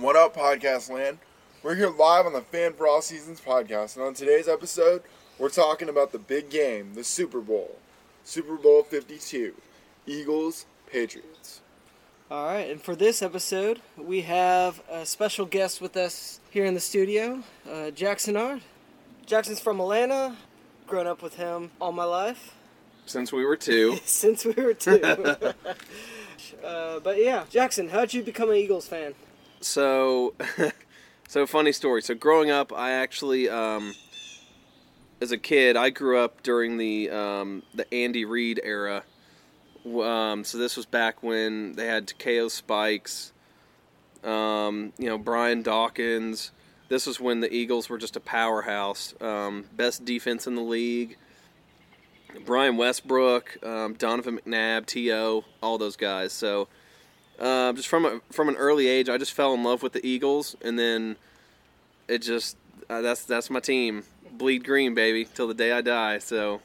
What 0.00 0.16
up, 0.16 0.34
podcast 0.34 0.90
land? 0.90 1.18
We're 1.62 1.76
here 1.76 1.88
live 1.88 2.26
on 2.26 2.32
the 2.32 2.40
Fan 2.40 2.72
for 2.74 2.86
All 2.86 3.00
Seasons 3.00 3.40
podcast, 3.40 3.96
and 3.96 4.04
on 4.04 4.12
today's 4.12 4.48
episode, 4.48 5.02
we're 5.38 5.48
talking 5.48 5.88
about 5.88 6.12
the 6.12 6.18
big 6.18 6.50
game, 6.50 6.94
the 6.94 7.04
Super 7.04 7.40
Bowl, 7.40 7.78
Super 8.22 8.56
Bowl 8.56 8.82
52, 8.82 9.54
Eagles, 10.06 10.66
Patriots. 10.90 11.60
All 12.30 12.44
right, 12.44 12.70
and 12.70 12.82
for 12.82 12.94
this 12.94 13.22
episode, 13.22 13.80
we 13.96 14.22
have 14.22 14.82
a 14.90 15.06
special 15.06 15.46
guest 15.46 15.80
with 15.80 15.96
us 15.96 16.40
here 16.50 16.64
in 16.64 16.74
the 16.74 16.80
studio, 16.80 17.42
uh, 17.70 17.90
Jackson 17.90 18.36
Ard. 18.36 18.62
Jackson's 19.26 19.60
from 19.60 19.80
Atlanta, 19.80 20.36
grown 20.86 21.06
up 21.06 21.22
with 21.22 21.36
him 21.36 21.70
all 21.80 21.92
my 21.92 22.04
life, 22.04 22.54
since 23.06 23.32
we 23.32 23.44
were 23.44 23.56
two. 23.56 23.98
since 24.04 24.44
we 24.44 24.52
were 24.52 24.74
two. 24.74 25.02
uh, 26.64 27.00
but 27.00 27.22
yeah, 27.22 27.44
Jackson, 27.48 27.88
how'd 27.90 28.12
you 28.12 28.22
become 28.22 28.50
an 28.50 28.56
Eagles 28.56 28.86
fan? 28.86 29.14
So, 29.64 30.34
so 31.28 31.46
funny 31.46 31.72
story. 31.72 32.02
So 32.02 32.14
growing 32.14 32.50
up, 32.50 32.72
I 32.72 32.92
actually, 32.92 33.48
um, 33.48 33.94
as 35.20 35.32
a 35.32 35.38
kid, 35.38 35.76
I 35.76 35.90
grew 35.90 36.18
up 36.18 36.42
during 36.42 36.76
the 36.76 37.10
um, 37.10 37.62
the 37.74 37.92
Andy 37.92 38.24
Reid 38.24 38.60
era. 38.62 39.04
Um, 39.86 40.44
so 40.44 40.58
this 40.58 40.76
was 40.76 40.86
back 40.86 41.22
when 41.22 41.74
they 41.74 41.86
had 41.86 42.06
Takeo 42.06 42.48
Spikes, 42.48 43.32
um, 44.22 44.92
you 44.98 45.08
know, 45.08 45.18
Brian 45.18 45.62
Dawkins. 45.62 46.52
This 46.88 47.06
was 47.06 47.18
when 47.18 47.40
the 47.40 47.52
Eagles 47.52 47.88
were 47.88 47.98
just 47.98 48.16
a 48.16 48.20
powerhouse, 48.20 49.14
um, 49.20 49.64
best 49.74 50.04
defense 50.04 50.46
in 50.46 50.54
the 50.54 50.62
league. 50.62 51.16
Brian 52.44 52.76
Westbrook, 52.76 53.64
um, 53.64 53.94
Donovan 53.94 54.40
McNabb, 54.44 54.86
T.O., 54.86 55.44
all 55.62 55.78
those 55.78 55.96
guys. 55.96 56.32
So 56.32 56.68
uh, 57.38 57.72
just 57.72 57.88
from 57.88 58.04
a, 58.04 58.20
from 58.30 58.48
an 58.48 58.56
early 58.56 58.86
age, 58.86 59.08
I 59.08 59.18
just 59.18 59.32
fell 59.32 59.54
in 59.54 59.62
love 59.62 59.82
with 59.82 59.92
the 59.92 60.06
Eagles, 60.06 60.56
and 60.62 60.78
then 60.78 61.16
it 62.08 62.18
just 62.18 62.56
uh, 62.88 63.00
that's 63.00 63.24
that's 63.24 63.50
my 63.50 63.60
team. 63.60 64.04
Bleed 64.32 64.64
green, 64.64 64.94
baby, 64.94 65.26
till 65.32 65.46
the 65.46 65.54
day 65.54 65.72
I 65.72 65.80
die. 65.80 66.18
So, 66.18 66.60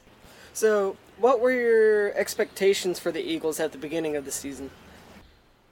So, 0.54 0.98
what 1.18 1.40
were 1.40 1.52
your 1.52 2.14
expectations 2.18 3.00
for 3.00 3.12
the 3.12 3.22
Eagles 3.22 3.60
at 3.60 3.72
the 3.72 3.78
beginning 3.78 4.16
of 4.16 4.26
the 4.26 4.32
season? 4.32 4.72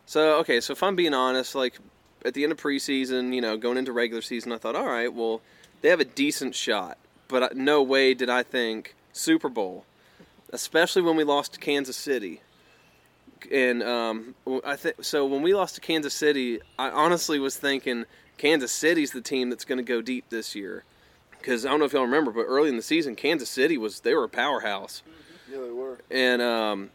so 0.05 0.37
okay. 0.39 0.59
So 0.61 0.73
if 0.73 0.83
I'm 0.83 0.95
being 0.95 1.13
honest, 1.13 1.53
like 1.55 1.77
at 2.25 2.33
the 2.33 2.43
end 2.43 2.51
of 2.51 2.59
preseason, 2.59 3.33
you 3.33 3.41
know, 3.41 3.57
going 3.57 3.77
into 3.77 3.91
regular 3.91 4.21
season, 4.21 4.51
I 4.51 4.57
thought, 4.57 4.75
all 4.75 4.85
right, 4.85 5.13
well, 5.13 5.41
they 5.81 5.89
have 5.89 5.99
a 5.99 6.05
decent 6.05 6.55
shot, 6.55 6.97
but 7.27 7.55
no 7.55 7.81
way 7.83 8.13
did 8.13 8.29
I 8.29 8.43
think 8.43 8.95
Super 9.13 9.49
Bowl, 9.49 9.85
especially 10.51 11.01
when 11.01 11.15
we 11.15 11.23
lost 11.23 11.53
to 11.53 11.59
Kansas 11.59 11.97
City. 11.97 12.41
And 13.51 13.83
um, 13.83 14.35
I 14.65 14.75
think 14.75 15.03
so. 15.03 15.25
When 15.25 15.41
we 15.41 15.53
lost 15.53 15.75
to 15.75 15.81
Kansas 15.81 16.13
City, 16.13 16.59
I 16.77 16.89
honestly 16.89 17.39
was 17.39 17.57
thinking 17.57 18.05
Kansas 18.37 18.71
City's 18.71 19.11
the 19.11 19.21
team 19.21 19.49
that's 19.49 19.65
going 19.65 19.77
to 19.77 19.83
go 19.83 20.01
deep 20.01 20.25
this 20.29 20.55
year. 20.55 20.83
Because 21.31 21.65
I 21.65 21.69
don't 21.69 21.79
know 21.79 21.85
if 21.85 21.93
y'all 21.93 22.03
remember, 22.03 22.31
but 22.31 22.43
early 22.43 22.69
in 22.69 22.75
the 22.75 22.81
season, 22.81 23.15
Kansas 23.15 23.49
City 23.49 23.77
was 23.77 24.01
they 24.01 24.13
were 24.13 24.25
a 24.25 24.29
powerhouse. 24.29 25.01
Yeah, 25.51 25.59
they 25.61 25.71
were. 25.71 25.99
And 26.11 26.41
um, 26.41 26.89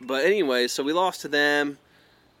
but 0.00 0.24
anyway, 0.24 0.68
so 0.68 0.82
we 0.82 0.92
lost 0.92 1.20
to 1.22 1.28
them, 1.28 1.78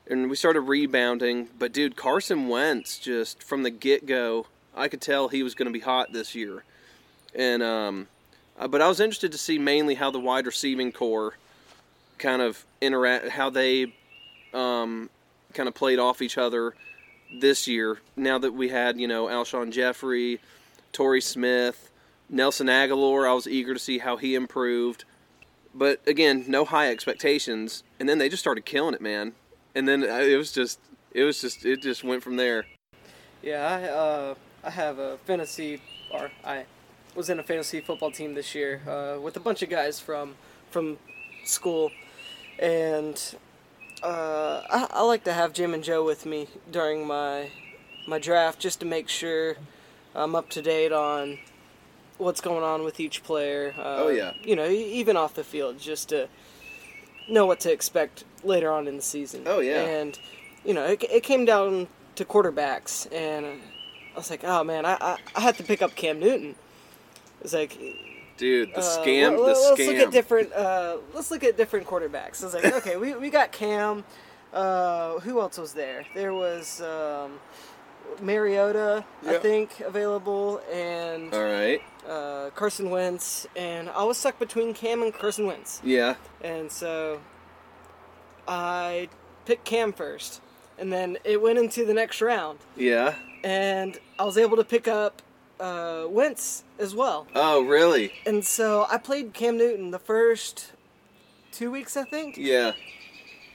and 0.08 0.28
we 0.28 0.36
started 0.36 0.62
rebounding. 0.62 1.48
But 1.58 1.72
dude, 1.72 1.96
Carson 1.96 2.48
Wentz 2.48 2.98
just 2.98 3.42
from 3.42 3.62
the 3.62 3.70
get 3.70 4.06
go, 4.06 4.46
I 4.74 4.88
could 4.88 5.00
tell 5.00 5.28
he 5.28 5.42
was 5.42 5.54
going 5.54 5.66
to 5.66 5.72
be 5.72 5.80
hot 5.80 6.12
this 6.12 6.34
year. 6.34 6.64
And 7.34 7.62
um, 7.62 8.08
uh, 8.58 8.68
but 8.68 8.80
I 8.80 8.88
was 8.88 9.00
interested 9.00 9.32
to 9.32 9.38
see 9.38 9.58
mainly 9.58 9.94
how 9.94 10.10
the 10.10 10.20
wide 10.20 10.46
receiving 10.46 10.92
core 10.92 11.36
kind 12.24 12.42
of 12.42 12.64
interact, 12.80 13.28
how 13.28 13.50
they 13.50 13.94
um, 14.52 15.10
kind 15.52 15.68
of 15.68 15.74
played 15.74 15.98
off 15.98 16.22
each 16.22 16.38
other 16.38 16.74
this 17.40 17.68
year. 17.68 17.98
Now 18.16 18.38
that 18.38 18.52
we 18.52 18.68
had 18.68 18.98
you 18.98 19.08
know 19.08 19.26
Alshon 19.26 19.70
Jeffery, 19.70 20.40
Torrey 20.92 21.20
Smith, 21.20 21.90
Nelson 22.28 22.66
Agholor, 22.66 23.28
I 23.28 23.34
was 23.34 23.46
eager 23.46 23.74
to 23.74 23.80
see 23.80 23.98
how 23.98 24.16
he 24.16 24.34
improved 24.34 25.04
but 25.74 26.00
again, 26.06 26.44
no 26.46 26.64
high 26.64 26.90
expectations. 26.90 27.82
And 27.98 28.08
then 28.08 28.18
they 28.18 28.28
just 28.28 28.42
started 28.42 28.64
killing 28.64 28.94
it, 28.94 29.00
man. 29.00 29.32
And 29.74 29.88
then 29.88 30.04
uh, 30.04 30.18
it 30.18 30.36
was 30.36 30.52
just, 30.52 30.78
it 31.10 31.24
was 31.24 31.40
just, 31.40 31.66
it 31.66 31.82
just 31.82 32.04
went 32.04 32.22
from 32.22 32.36
there. 32.36 32.66
Yeah, 33.42 33.66
I 33.66 33.82
uh, 33.88 34.34
I 34.62 34.70
have 34.70 34.98
a 34.98 35.18
fantasy, 35.18 35.82
or 36.10 36.30
I 36.44 36.64
was 37.14 37.28
in 37.28 37.38
a 37.38 37.42
fantasy 37.42 37.80
football 37.80 38.10
team 38.10 38.34
this 38.34 38.54
year 38.54 38.80
uh, 38.88 39.20
with 39.20 39.36
a 39.36 39.40
bunch 39.40 39.62
of 39.62 39.68
guys 39.68 40.00
from 40.00 40.36
from 40.70 40.96
school, 41.44 41.90
and 42.58 43.36
uh, 44.02 44.62
I, 44.70 44.86
I 44.90 45.02
like 45.02 45.24
to 45.24 45.32
have 45.32 45.52
Jim 45.52 45.74
and 45.74 45.82
Joe 45.84 46.04
with 46.04 46.26
me 46.26 46.48
during 46.70 47.06
my 47.06 47.50
my 48.06 48.18
draft 48.18 48.58
just 48.60 48.80
to 48.80 48.86
make 48.86 49.08
sure 49.08 49.56
I'm 50.14 50.34
up 50.34 50.50
to 50.50 50.62
date 50.62 50.92
on 50.92 51.38
what's 52.18 52.40
going 52.40 52.62
on 52.62 52.84
with 52.84 53.00
each 53.00 53.22
player. 53.24 53.74
Uh, 53.78 53.96
Oh, 54.04 54.08
yeah. 54.08 54.32
you 54.42 54.54
know, 54.54 54.68
even 54.68 55.16
off 55.16 55.34
the 55.34 55.42
field, 55.44 55.78
just 55.78 56.10
to 56.10 56.28
know 57.28 57.46
what 57.46 57.60
to 57.60 57.72
expect 57.72 58.24
later 58.44 58.70
on 58.70 58.86
in 58.86 58.96
the 58.96 59.02
season. 59.02 59.42
Oh, 59.46 59.60
yeah. 59.60 59.80
and 59.82 60.18
you 60.64 60.74
know, 60.74 60.84
it, 60.84 61.02
it 61.04 61.22
came 61.22 61.44
down 61.44 61.88
to 62.16 62.24
quarterbacks, 62.24 63.10
and 63.12 63.44
I 63.46 64.16
was 64.16 64.30
like, 64.30 64.44
oh 64.44 64.62
man, 64.64 64.84
I 64.86 64.96
I, 65.00 65.18
I 65.34 65.40
had 65.40 65.56
to 65.56 65.62
pick 65.64 65.82
up 65.82 65.94
Cam 65.96 66.20
Newton. 66.20 66.54
It's 67.40 67.52
like 67.54 67.76
Dude, 68.36 68.70
the 68.74 68.78
uh, 68.78 68.82
scam, 68.82 69.36
the 69.36 69.42
let's 69.42 69.60
scam. 69.60 69.86
look 69.86 69.96
at 69.96 70.10
different. 70.10 70.52
Uh, 70.52 70.96
let's 71.14 71.30
look 71.30 71.44
at 71.44 71.56
different 71.56 71.86
quarterbacks. 71.86 72.42
I 72.42 72.46
was 72.46 72.54
like, 72.54 72.64
okay, 72.76 72.96
we, 72.96 73.14
we 73.14 73.30
got 73.30 73.52
Cam. 73.52 74.04
Uh, 74.52 75.18
who 75.20 75.40
else 75.40 75.58
was 75.58 75.72
there? 75.72 76.04
There 76.14 76.32
was 76.34 76.80
um, 76.80 77.38
Mariota, 78.20 79.04
I 79.26 79.38
think, 79.38 79.80
available, 79.80 80.60
and 80.72 81.32
All 81.34 81.42
right. 81.42 81.80
uh, 82.08 82.50
Carson 82.54 82.90
Wentz. 82.90 83.46
And 83.56 83.88
I 83.90 84.04
was 84.04 84.16
stuck 84.18 84.38
between 84.38 84.74
Cam 84.74 85.02
and 85.02 85.12
Carson 85.14 85.46
Wentz, 85.46 85.80
Yeah. 85.84 86.14
and 86.42 86.70
so 86.70 87.20
I 88.46 89.08
picked 89.46 89.64
Cam 89.64 89.92
first, 89.92 90.40
and 90.78 90.92
then 90.92 91.18
it 91.24 91.40
went 91.40 91.58
into 91.58 91.84
the 91.84 91.94
next 91.94 92.20
round, 92.20 92.58
Yeah. 92.76 93.14
and 93.42 93.98
I 94.18 94.24
was 94.24 94.38
able 94.38 94.56
to 94.56 94.64
pick 94.64 94.86
up 94.88 95.22
uh, 95.60 96.06
Wentz 96.08 96.64
as 96.78 96.94
well. 96.94 97.26
Oh, 97.34 97.62
really? 97.62 98.12
And 98.26 98.44
so 98.44 98.86
I 98.90 98.98
played 98.98 99.32
Cam 99.34 99.56
Newton 99.56 99.90
the 99.90 99.98
first 99.98 100.72
two 101.52 101.70
weeks, 101.70 101.96
I 101.96 102.04
think. 102.04 102.36
Yeah. 102.36 102.72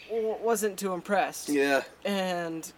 W- 0.10 0.36
wasn't 0.42 0.78
too 0.80 0.94
impressed. 0.94 1.50
Yeah. 1.50 1.84
And 2.06 2.72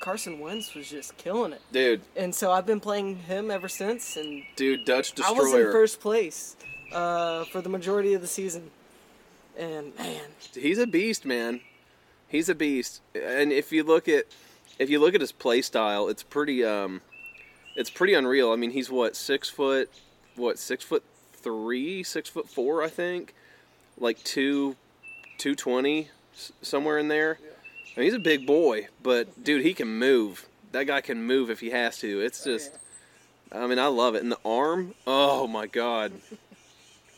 Carson 0.00 0.40
Wentz 0.40 0.74
was 0.74 0.88
just 0.90 1.16
killing 1.16 1.52
it. 1.52 1.62
Dude, 1.72 2.00
And 2.16 2.34
so 2.34 2.50
I've 2.52 2.66
been 2.66 2.80
playing 2.80 3.16
him 3.16 3.50
ever 3.50 3.68
since, 3.68 4.16
and 4.16 4.42
dude, 4.56 4.84
Dutch 4.84 5.12
I 5.12 5.16
Destroyer. 5.16 5.42
was 5.42 5.54
in 5.54 5.72
first 5.72 6.00
place 6.00 6.56
uh, 6.92 7.44
for 7.44 7.60
the 7.60 7.68
majority 7.68 8.14
of 8.14 8.20
the 8.20 8.26
season. 8.26 8.70
And 9.58 9.94
man, 9.96 10.22
He's 10.54 10.78
a 10.78 10.86
beast, 10.86 11.24
man. 11.26 11.60
He's 12.28 12.48
a 12.48 12.54
beast. 12.54 13.02
And 13.14 13.52
if 13.52 13.72
you 13.72 13.82
look 13.84 14.08
at 14.08 14.24
if 14.78 14.88
you 14.88 14.98
look 15.00 15.14
at 15.14 15.20
his 15.20 15.32
play 15.32 15.60
style, 15.60 16.08
it's 16.08 16.22
pretty 16.22 16.64
um 16.64 17.02
it's 17.76 17.90
pretty 17.90 18.14
unreal. 18.14 18.52
I 18.52 18.56
mean, 18.56 18.70
he's 18.70 18.90
what, 18.90 19.16
6 19.16 19.48
foot 19.48 19.90
what, 20.36 20.58
6 20.58 20.84
foot 20.84 21.04
3, 21.34 22.02
6 22.02 22.28
foot 22.28 22.48
4, 22.48 22.82
I 22.82 22.88
think. 22.88 23.34
Like 23.98 24.22
2 24.24 24.76
two 25.40 25.54
twenty, 25.54 26.10
somewhere 26.60 26.98
in 26.98 27.08
there. 27.08 27.38
I 27.96 28.00
mean, 28.00 28.04
he's 28.04 28.14
a 28.14 28.18
big 28.18 28.46
boy, 28.46 28.88
but 29.02 29.42
dude, 29.42 29.64
he 29.64 29.72
can 29.72 29.88
move. 29.88 30.46
That 30.72 30.86
guy 30.86 31.00
can 31.00 31.24
move 31.24 31.50
if 31.50 31.60
he 31.60 31.70
has 31.70 31.98
to. 32.00 32.20
It's 32.20 32.46
oh, 32.46 32.52
just 32.52 32.72
I 33.50 33.66
mean, 33.66 33.78
I 33.78 33.86
love 33.86 34.14
it. 34.14 34.22
And 34.22 34.30
the 34.30 34.38
arm, 34.44 34.94
oh 35.06 35.48
my 35.48 35.66
god. 35.66 36.12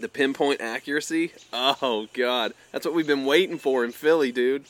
The 0.00 0.08
pinpoint 0.08 0.60
accuracy, 0.60 1.30
oh 1.52 2.08
god, 2.12 2.54
that's 2.72 2.84
what 2.84 2.92
we've 2.92 3.06
been 3.06 3.24
waiting 3.24 3.56
for 3.56 3.84
in 3.84 3.92
Philly, 3.92 4.32
dude. 4.32 4.64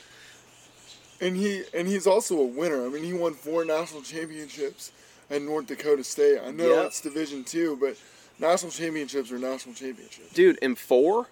And 1.22 1.38
he 1.38 1.62
and 1.72 1.88
he's 1.88 2.06
also 2.06 2.38
a 2.38 2.44
winner. 2.44 2.84
I 2.84 2.90
mean, 2.90 3.02
he 3.02 3.14
won 3.14 3.32
four 3.32 3.64
national 3.64 4.02
championships 4.02 4.92
at 5.32 5.42
North 5.42 5.66
Dakota 5.66 6.04
State. 6.04 6.38
I 6.44 6.50
know 6.52 6.74
Yep. 6.76 6.86
it's 6.86 7.00
Division 7.00 7.42
Two, 7.44 7.76
but 7.80 7.96
national 8.38 8.70
championships 8.72 9.30
are 9.32 9.38
national 9.38 9.74
championships. 9.74 10.32
dude 10.32 10.58
in 10.58 10.74
four 10.74 11.26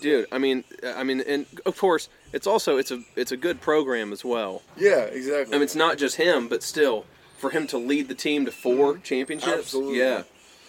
dude 0.00 0.26
i 0.32 0.38
mean 0.38 0.64
i 0.96 1.04
mean 1.04 1.20
and 1.20 1.46
of 1.64 1.76
course 1.78 2.08
it's 2.32 2.46
also 2.48 2.78
it's 2.78 2.90
a 2.90 3.00
it's 3.14 3.30
a 3.30 3.36
good 3.36 3.60
program 3.60 4.12
as 4.12 4.24
well 4.24 4.62
Yeah, 4.76 5.02
exactly. 5.02 5.54
i 5.54 5.58
mean 5.58 5.62
it's 5.62 5.76
not 5.76 5.98
just 5.98 6.16
him 6.16 6.48
but 6.48 6.64
still 6.64 7.04
for 7.38 7.50
him 7.50 7.68
to 7.68 7.78
lead 7.78 8.08
the 8.08 8.14
team 8.16 8.44
to 8.46 8.50
4 8.50 8.94
mm-hmm. 8.94 9.02
championships 9.02 9.58
Absolutely. 9.58 9.98
yeah 10.00 10.22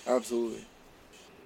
Absolutely. 0.05 0.63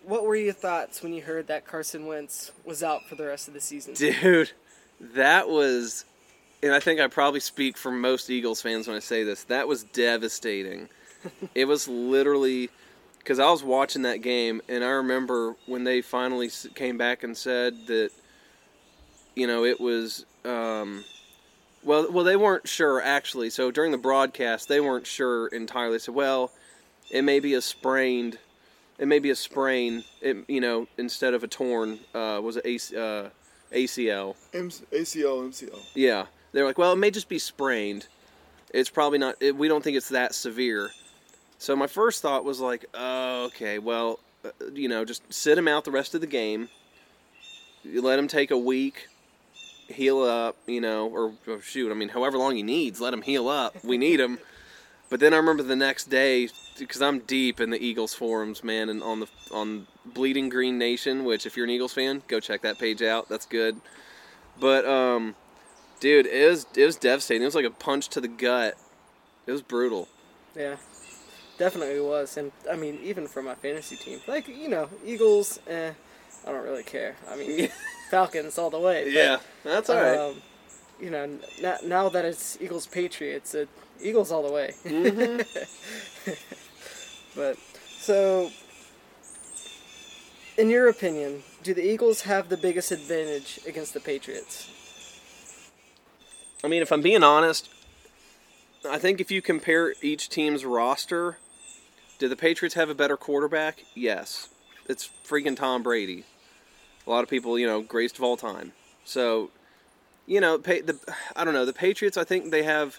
what 0.03 0.25
were 0.25 0.35
your 0.35 0.51
thoughts 0.51 1.01
when 1.01 1.13
you 1.13 1.21
heard 1.21 1.47
that 1.47 1.65
Carson 1.65 2.05
Wentz 2.07 2.51
was 2.65 2.83
out 2.83 3.05
for 3.07 3.15
the 3.15 3.25
rest 3.27 3.47
of 3.47 3.53
the 3.53 3.61
season? 3.61 3.93
dude 3.93 4.51
that 4.99 5.47
was 5.47 6.03
and 6.61 6.73
i 6.73 6.79
think 6.81 6.99
i 6.99 7.07
probably 7.07 7.39
speak 7.39 7.77
for 7.77 7.91
most 7.91 8.29
eagles 8.29 8.61
fans 8.61 8.87
when 8.87 8.97
i 8.97 8.99
say 8.99 9.23
this 9.23 9.43
that 9.45 9.67
was 9.69 9.83
devastating 9.83 10.89
it 11.55 11.65
was 11.65 11.87
literally 11.87 12.69
because 13.19 13.39
i 13.39 13.49
was 13.49 13.63
watching 13.63 14.03
that 14.03 14.21
game 14.21 14.61
and 14.69 14.83
i 14.83 14.89
remember 14.89 15.55
when 15.65 15.83
they 15.83 16.01
finally 16.01 16.49
came 16.75 16.97
back 16.97 17.23
and 17.23 17.35
said 17.37 17.73
that 17.87 18.09
you 19.35 19.47
know 19.47 19.63
it 19.63 19.79
was 19.79 20.25
um, 20.45 21.03
Well, 21.83 22.11
well, 22.11 22.23
they 22.23 22.37
weren't 22.37 22.67
sure 22.67 23.01
actually. 23.01 23.49
So 23.49 23.69
during 23.69 23.91
the 23.91 23.97
broadcast, 23.97 24.69
they 24.69 24.79
weren't 24.79 25.05
sure 25.05 25.47
entirely. 25.47 25.95
They 25.95 25.99
said, 25.99 26.15
"Well, 26.15 26.51
it 27.11 27.23
may 27.23 27.39
be 27.39 27.53
a 27.53 27.61
sprained, 27.61 28.39
it 28.97 29.07
may 29.07 29.19
be 29.19 29.29
a 29.29 29.35
sprain. 29.35 30.03
It, 30.21 30.37
you 30.47 30.61
know, 30.61 30.87
instead 30.97 31.33
of 31.33 31.43
a 31.43 31.47
torn, 31.47 31.99
uh, 32.15 32.39
was 32.41 32.57
it 32.57 32.65
AC, 32.65 32.97
uh, 32.97 33.29
ACL? 33.71 34.35
M- 34.53 34.69
ACL, 34.69 35.49
MCL. 35.49 35.79
Yeah, 35.93 36.25
they're 36.51 36.65
like, 36.65 36.77
well, 36.77 36.93
it 36.93 36.97
may 36.97 37.11
just 37.11 37.29
be 37.29 37.39
sprained. 37.39 38.07
It's 38.73 38.89
probably 38.89 39.19
not. 39.19 39.35
It, 39.39 39.55
we 39.55 39.67
don't 39.67 39.83
think 39.83 39.97
it's 39.97 40.09
that 40.09 40.33
severe. 40.33 40.91
So 41.57 41.75
my 41.75 41.87
first 41.87 42.21
thought 42.21 42.43
was 42.43 42.59
like, 42.59 42.85
oh, 42.93 43.45
okay, 43.45 43.79
well, 43.79 44.19
uh, 44.45 44.49
you 44.73 44.87
know, 44.87 45.05
just 45.05 45.21
sit 45.33 45.57
him 45.57 45.67
out 45.67 45.85
the 45.85 45.91
rest 45.91 46.13
of 46.15 46.21
the 46.21 46.27
game. 46.27 46.69
You 47.83 48.01
let 48.01 48.19
him 48.19 48.27
take 48.27 48.51
a 48.51 48.57
week, 48.57 49.07
heal 49.87 50.21
up, 50.21 50.57
you 50.67 50.81
know, 50.81 51.07
or, 51.07 51.33
or 51.47 51.61
shoot, 51.61 51.91
I 51.91 51.95
mean, 51.95 52.09
however 52.09 52.37
long 52.37 52.55
he 52.55 52.63
needs, 52.63 53.01
let 53.01 53.13
him 53.13 53.21
heal 53.21 53.47
up. 53.47 53.83
We 53.83 53.97
need 53.97 54.19
him. 54.19 54.39
But 55.09 55.21
then 55.21 55.33
I 55.33 55.37
remember 55.37 55.63
the 55.63 55.75
next 55.75 56.09
day 56.09 56.49
because 56.77 57.01
I'm 57.01 57.19
deep 57.19 57.61
in 57.61 57.69
the 57.69 57.81
Eagles 57.81 58.13
forums, 58.13 58.63
man, 58.63 58.89
and 58.89 59.01
on 59.01 59.21
the 59.21 59.27
on 59.53 59.87
Bleeding 60.05 60.49
Green 60.49 60.77
Nation, 60.77 61.23
which 61.23 61.45
if 61.45 61.55
you're 61.55 61.63
an 61.63 61.69
Eagles 61.69 61.93
fan, 61.93 62.23
go 62.27 62.39
check 62.39 62.61
that 62.63 62.77
page 62.77 63.01
out. 63.01 63.29
That's 63.29 63.45
good. 63.45 63.79
But 64.59 64.85
um, 64.85 65.35
dude, 65.99 66.25
it 66.25 66.49
was 66.49 66.65
it 66.75 66.85
was 66.85 66.97
devastating. 66.97 67.43
It 67.43 67.45
was 67.45 67.55
like 67.55 67.65
a 67.65 67.71
punch 67.71 68.09
to 68.09 68.21
the 68.21 68.27
gut. 68.27 68.75
It 69.45 69.51
was 69.51 69.61
brutal. 69.61 70.09
Yeah, 70.55 70.75
definitely 71.57 71.99
was. 71.99 72.37
And 72.37 72.51
I 72.71 72.75
mean, 72.75 72.99
even 73.03 73.27
for 73.27 73.41
my 73.41 73.55
fantasy 73.55 73.95
team, 73.95 74.19
like 74.27 74.47
you 74.47 74.69
know, 74.69 74.89
Eagles, 75.05 75.59
eh, 75.67 75.91
I 76.45 76.51
don't 76.51 76.63
really 76.63 76.83
care. 76.83 77.15
I 77.29 77.35
mean, 77.35 77.69
Falcons 78.09 78.57
all 78.57 78.69
the 78.69 78.79
way. 78.79 79.05
but, 79.05 79.13
Yeah, 79.13 79.37
that's 79.63 79.89
all 79.89 79.97
right. 79.97 80.17
Um, 80.17 80.41
you 80.99 81.11
know, 81.11 81.37
now, 81.61 81.77
now 81.83 82.09
that 82.09 82.25
it's 82.25 82.57
Eagles 82.59 82.87
Patriots, 82.87 83.53
it, 83.53 83.69
Eagles 84.01 84.31
all 84.31 84.43
the 84.43 84.51
way. 84.51 84.73
Mm-hmm. 84.83 86.31
but 87.35 87.57
so, 87.99 88.51
in 90.57 90.69
your 90.69 90.89
opinion, 90.89 91.43
do 91.63 91.73
the 91.73 91.85
Eagles 91.85 92.21
have 92.21 92.49
the 92.49 92.57
biggest 92.57 92.91
advantage 92.91 93.59
against 93.67 93.93
the 93.93 93.99
Patriots? 93.99 94.69
I 96.63 96.67
mean, 96.67 96.81
if 96.81 96.91
I'm 96.91 97.01
being 97.01 97.23
honest, 97.23 97.69
I 98.89 98.97
think 98.97 99.21
if 99.21 99.31
you 99.31 99.41
compare 99.41 99.93
each 100.01 100.29
team's 100.29 100.65
roster, 100.65 101.37
do 102.19 102.27
the 102.27 102.35
Patriots 102.35 102.75
have 102.75 102.89
a 102.89 102.95
better 102.95 103.17
quarterback? 103.17 103.83
Yes. 103.93 104.49
It's 104.87 105.09
freaking 105.25 105.55
Tom 105.55 105.83
Brady. 105.83 106.23
A 107.05 107.09
lot 107.09 107.23
of 107.23 107.29
people, 107.29 107.57
you 107.57 107.67
know, 107.67 107.81
greatest 107.81 108.17
of 108.17 108.23
all 108.23 108.37
time. 108.37 108.73
So, 109.05 109.51
you 110.25 110.41
know, 110.41 110.57
the 110.57 110.97
I 111.35 111.43
don't 111.43 111.53
know, 111.53 111.65
the 111.65 111.73
Patriots 111.73 112.17
I 112.17 112.23
think 112.23 112.51
they 112.51 112.63
have 112.63 112.97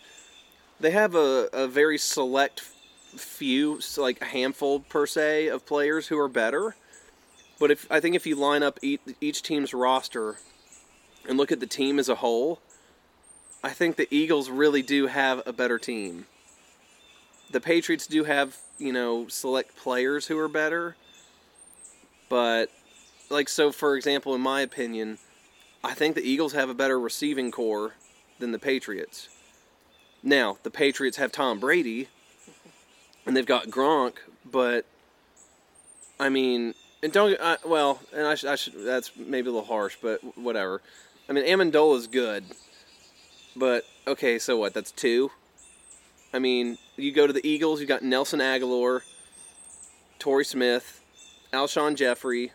they 0.80 0.90
have 0.92 1.14
a, 1.14 1.48
a 1.52 1.66
very 1.66 1.98
select 1.98 2.60
few, 3.16 3.80
like 3.96 4.20
a 4.20 4.26
handful 4.26 4.80
per 4.80 5.06
se 5.06 5.48
of 5.48 5.66
players 5.66 6.08
who 6.08 6.18
are 6.18 6.28
better. 6.28 6.76
But 7.58 7.70
if 7.70 7.90
I 7.90 8.00
think 8.00 8.14
if 8.14 8.26
you 8.26 8.36
line 8.36 8.62
up 8.62 8.78
each, 8.82 9.00
each 9.20 9.42
team's 9.42 9.74
roster 9.74 10.36
and 11.28 11.36
look 11.36 11.50
at 11.50 11.60
the 11.60 11.66
team 11.66 11.98
as 11.98 12.08
a 12.08 12.16
whole, 12.16 12.60
I 13.62 13.70
think 13.70 13.96
the 13.96 14.08
Eagles 14.14 14.48
really 14.48 14.82
do 14.82 15.08
have 15.08 15.42
a 15.44 15.52
better 15.52 15.78
team. 15.78 16.26
The 17.50 17.60
Patriots 17.60 18.06
do 18.06 18.24
have, 18.24 18.58
you 18.78 18.92
know, 18.92 19.26
select 19.28 19.76
players 19.76 20.26
who 20.26 20.38
are 20.38 20.48
better. 20.48 20.96
But, 22.28 22.70
like, 23.30 23.48
so 23.48 23.72
for 23.72 23.96
example, 23.96 24.34
in 24.34 24.40
my 24.40 24.60
opinion, 24.60 25.18
I 25.82 25.94
think 25.94 26.14
the 26.14 26.22
Eagles 26.22 26.52
have 26.52 26.68
a 26.68 26.74
better 26.74 26.98
receiving 27.00 27.50
core 27.50 27.94
than 28.38 28.52
the 28.52 28.58
Patriots. 28.58 29.28
Now, 30.22 30.58
the 30.62 30.70
Patriots 30.70 31.16
have 31.16 31.32
Tom 31.32 31.58
Brady, 31.58 32.08
and 33.24 33.36
they've 33.36 33.46
got 33.46 33.68
Gronk, 33.68 34.16
but, 34.44 34.84
I 36.20 36.28
mean, 36.28 36.74
and 37.02 37.12
don't, 37.12 37.40
I, 37.40 37.56
well, 37.64 38.00
and 38.12 38.26
I 38.26 38.34
should, 38.34 38.48
I 38.50 38.56
should, 38.56 38.84
that's 38.84 39.12
maybe 39.16 39.48
a 39.48 39.52
little 39.52 39.66
harsh, 39.66 39.96
but 40.02 40.20
whatever. 40.36 40.82
I 41.28 41.32
mean, 41.32 41.44
Amendola 41.44 41.96
is 41.96 42.06
good. 42.06 42.44
But 43.54 43.84
okay, 44.06 44.38
so 44.38 44.56
what? 44.56 44.74
That's 44.74 44.90
two. 44.90 45.30
I 46.32 46.38
mean, 46.38 46.78
you 46.98 47.12
go 47.12 47.26
to 47.26 47.32
the 47.32 47.46
Eagles. 47.46 47.80
you've 47.80 47.88
got 47.88 48.02
Nelson 48.02 48.40
Agholor, 48.40 49.02
Torrey 50.18 50.44
Smith, 50.44 51.02
Alshon 51.52 51.94
Jeffery, 51.94 52.52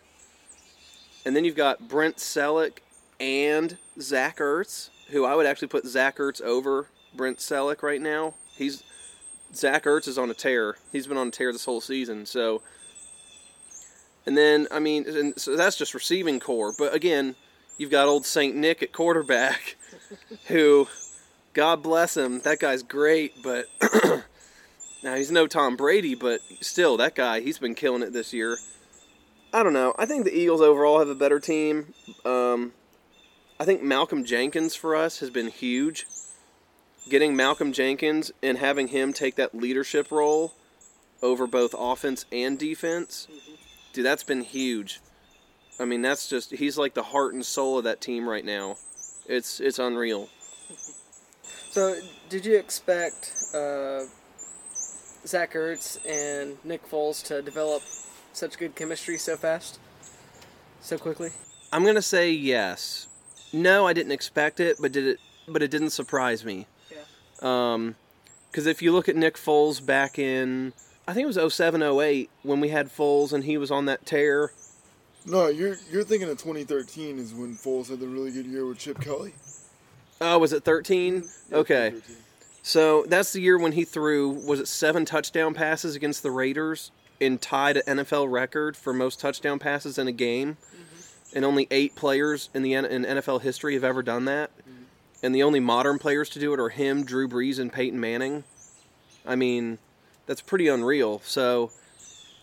and 1.24 1.34
then 1.34 1.44
you've 1.44 1.56
got 1.56 1.88
Brent 1.88 2.16
Celek 2.16 2.78
and 3.18 3.78
Zach 4.00 4.38
Ertz, 4.38 4.90
who 5.10 5.24
I 5.24 5.34
would 5.34 5.46
actually 5.46 5.68
put 5.68 5.86
Zach 5.86 6.18
Ertz 6.18 6.40
over 6.42 6.88
Brent 7.14 7.38
Celek 7.38 7.82
right 7.82 8.00
now. 8.00 8.34
He's 8.56 8.82
Zach 9.54 9.84
Ertz 9.84 10.08
is 10.08 10.18
on 10.18 10.30
a 10.30 10.34
tear. 10.34 10.76
He's 10.92 11.06
been 11.06 11.16
on 11.16 11.28
a 11.28 11.30
tear 11.30 11.52
this 11.52 11.64
whole 11.64 11.80
season. 11.80 12.26
So, 12.26 12.62
and 14.26 14.36
then 14.36 14.66
I 14.70 14.78
mean, 14.78 15.06
and 15.08 15.38
so 15.40 15.56
that's 15.56 15.76
just 15.76 15.94
receiving 15.94 16.40
core. 16.40 16.72
But 16.76 16.94
again, 16.94 17.36
you've 17.78 17.90
got 17.90 18.08
old 18.08 18.26
Saint 18.26 18.56
Nick 18.56 18.82
at 18.82 18.92
quarterback, 18.92 19.76
who, 20.46 20.88
God 21.52 21.82
bless 21.82 22.16
him, 22.16 22.40
that 22.40 22.58
guy's 22.58 22.82
great. 22.82 23.42
But 23.42 23.66
now 25.04 25.14
he's 25.14 25.30
no 25.30 25.46
Tom 25.46 25.76
Brady, 25.76 26.14
but 26.14 26.40
still, 26.60 26.96
that 26.96 27.14
guy 27.14 27.40
he's 27.40 27.58
been 27.58 27.74
killing 27.74 28.02
it 28.02 28.12
this 28.12 28.32
year. 28.32 28.56
I 29.52 29.62
don't 29.62 29.74
know. 29.74 29.94
I 29.98 30.06
think 30.06 30.24
the 30.24 30.36
Eagles 30.36 30.60
overall 30.60 30.98
have 30.98 31.08
a 31.08 31.14
better 31.14 31.38
team. 31.38 31.92
Um, 32.24 32.72
I 33.60 33.64
think 33.64 33.82
Malcolm 33.82 34.24
Jenkins 34.24 34.74
for 34.74 34.96
us 34.96 35.20
has 35.20 35.30
been 35.30 35.48
huge. 35.48 36.06
Getting 37.08 37.36
Malcolm 37.36 37.72
Jenkins 37.72 38.32
and 38.42 38.58
having 38.58 38.88
him 38.88 39.12
take 39.12 39.36
that 39.36 39.54
leadership 39.54 40.10
role 40.10 40.54
over 41.22 41.46
both 41.46 41.74
offense 41.78 42.24
and 42.32 42.58
defense, 42.58 43.28
dude, 43.92 44.06
that's 44.06 44.24
been 44.24 44.40
huge. 44.40 45.00
I 45.78 45.84
mean, 45.84 46.02
that's 46.02 46.28
just 46.28 46.52
he's 46.52 46.78
like 46.78 46.94
the 46.94 47.02
heart 47.02 47.34
and 47.34 47.44
soul 47.44 47.78
of 47.78 47.84
that 47.84 48.00
team 48.00 48.28
right 48.28 48.44
now. 48.44 48.76
It's 49.26 49.60
it's 49.60 49.78
unreal. 49.78 50.28
So, 51.70 51.96
did 52.28 52.46
you 52.46 52.56
expect 52.56 53.32
uh, 53.54 54.04
Zach 55.26 55.54
Ertz 55.54 55.98
and 56.06 56.56
Nick 56.64 56.88
Foles 56.88 57.24
to 57.26 57.42
develop 57.42 57.82
such 58.32 58.58
good 58.58 58.74
chemistry 58.74 59.16
so 59.18 59.36
fast, 59.36 59.78
so 60.80 60.98
quickly? 60.98 61.30
I'm 61.72 61.84
gonna 61.84 62.02
say 62.02 62.30
yes. 62.30 63.08
No, 63.52 63.86
I 63.86 63.92
didn't 63.92 64.12
expect 64.12 64.60
it, 64.60 64.76
but 64.80 64.92
did 64.92 65.06
it? 65.06 65.20
But 65.46 65.62
it 65.62 65.70
didn't 65.70 65.90
surprise 65.90 66.44
me. 66.44 66.66
Yeah. 66.90 67.72
Um, 67.74 67.94
because 68.50 68.66
if 68.66 68.82
you 68.82 68.92
look 68.92 69.08
at 69.08 69.16
Nick 69.16 69.34
Foles 69.36 69.84
back 69.84 70.18
in, 70.18 70.72
I 71.08 71.12
think 71.12 71.24
it 71.24 71.36
was 71.36 71.54
07, 71.54 71.82
08, 71.82 72.30
when 72.42 72.60
we 72.60 72.68
had 72.68 72.88
Foles 72.88 73.32
and 73.32 73.44
he 73.44 73.58
was 73.58 73.70
on 73.70 73.86
that 73.86 74.06
tear. 74.06 74.52
No, 75.26 75.48
you're 75.48 75.76
you're 75.90 76.04
thinking 76.04 76.28
of 76.28 76.38
2013 76.38 77.18
is 77.18 77.32
when 77.34 77.54
Foles 77.56 77.88
had 77.88 77.98
the 78.00 78.06
really 78.06 78.30
good 78.30 78.46
year 78.46 78.64
with 78.66 78.78
Chip 78.78 79.00
Kelly. 79.00 79.34
Oh, 80.20 80.38
was 80.38 80.52
it 80.52 80.64
13? 80.64 81.24
Yeah, 81.50 81.56
Okay. 81.58 81.90
2013. 81.90 82.16
So 82.66 83.04
that's 83.06 83.34
the 83.34 83.42
year 83.42 83.58
when 83.58 83.72
he 83.72 83.84
threw 83.84 84.30
was 84.30 84.58
it 84.58 84.68
seven 84.68 85.04
touchdown 85.04 85.52
passes 85.52 85.94
against 85.94 86.22
the 86.22 86.30
Raiders 86.30 86.92
and 87.20 87.40
tied 87.40 87.76
an 87.76 87.98
NFL 87.98 88.32
record 88.32 88.74
for 88.74 88.94
most 88.94 89.20
touchdown 89.20 89.58
passes 89.58 89.98
in 89.98 90.08
a 90.08 90.12
game, 90.12 90.56
mm-hmm. 90.56 91.36
and 91.36 91.44
only 91.44 91.68
eight 91.70 91.94
players 91.94 92.48
in 92.54 92.62
the 92.62 92.72
in 92.72 93.04
NFL 93.04 93.42
history 93.42 93.74
have 93.74 93.84
ever 93.84 94.02
done 94.02 94.24
that, 94.24 94.50
mm-hmm. 94.56 94.82
and 95.22 95.34
the 95.34 95.42
only 95.42 95.60
modern 95.60 95.98
players 95.98 96.30
to 96.30 96.38
do 96.38 96.54
it 96.54 96.58
are 96.58 96.70
him, 96.70 97.04
Drew 97.04 97.28
Brees, 97.28 97.58
and 97.58 97.70
Peyton 97.70 98.00
Manning. 98.00 98.44
I 99.26 99.36
mean, 99.36 99.78
that's 100.26 100.40
pretty 100.40 100.66
unreal. 100.66 101.20
So. 101.24 101.70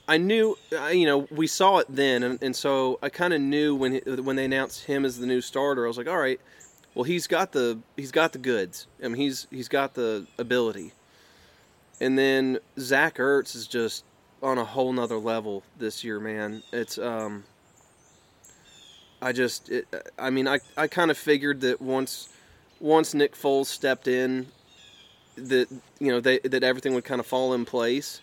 I 0.07 0.17
knew, 0.17 0.57
I- 0.77 0.91
you 0.91 1.05
know, 1.05 1.27
we 1.31 1.47
saw 1.47 1.77
it 1.77 1.85
then, 1.87 2.23
and, 2.23 2.43
and 2.43 2.53
so 2.53 2.99
I 3.01 3.07
kind 3.07 3.33
of 3.33 3.39
knew 3.39 3.75
when 3.75 4.01
when 4.25 4.35
they 4.35 4.43
announced 4.43 4.83
him 4.85 5.05
as 5.05 5.19
the 5.19 5.25
new 5.25 5.39
starter. 5.39 5.85
I 5.85 5.87
was 5.87 5.97
like, 5.97 6.09
all 6.09 6.17
right, 6.17 6.41
well, 6.93 7.03
he's 7.03 7.27
got 7.27 7.51
the 7.51 7.79
he's 7.95 8.11
got 8.11 8.33
the 8.33 8.39
goods. 8.39 8.87
I 9.03 9.07
mean, 9.07 9.21
he's 9.21 9.47
he's 9.49 9.67
got 9.67 9.93
the 9.93 10.27
ability. 10.37 10.91
And 11.99 12.17
then 12.17 12.59
Zach 12.79 13.17
Ertz 13.17 13.55
is 13.55 13.67
just 13.67 14.03
on 14.41 14.57
a 14.57 14.65
whole 14.65 14.91
nother 14.91 15.17
level 15.17 15.63
this 15.77 16.03
year, 16.03 16.19
man. 16.19 16.63
It's 16.71 16.97
um. 16.97 17.43
I 19.23 19.33
just, 19.33 19.69
it, 19.69 19.87
I 20.17 20.31
mean, 20.31 20.47
I 20.47 20.59
I 20.75 20.87
kind 20.87 21.11
of 21.11 21.17
figured 21.17 21.61
that 21.61 21.79
once 21.79 22.29
once 22.79 23.13
Nick 23.13 23.35
Foles 23.35 23.67
stepped 23.67 24.07
in, 24.07 24.47
that 25.35 25.67
you 25.99 26.11
know 26.11 26.19
they, 26.19 26.39
that 26.39 26.63
everything 26.63 26.93
would 26.95 27.05
kind 27.05 27.19
of 27.19 27.27
fall 27.27 27.53
in 27.53 27.63
place. 27.63 28.19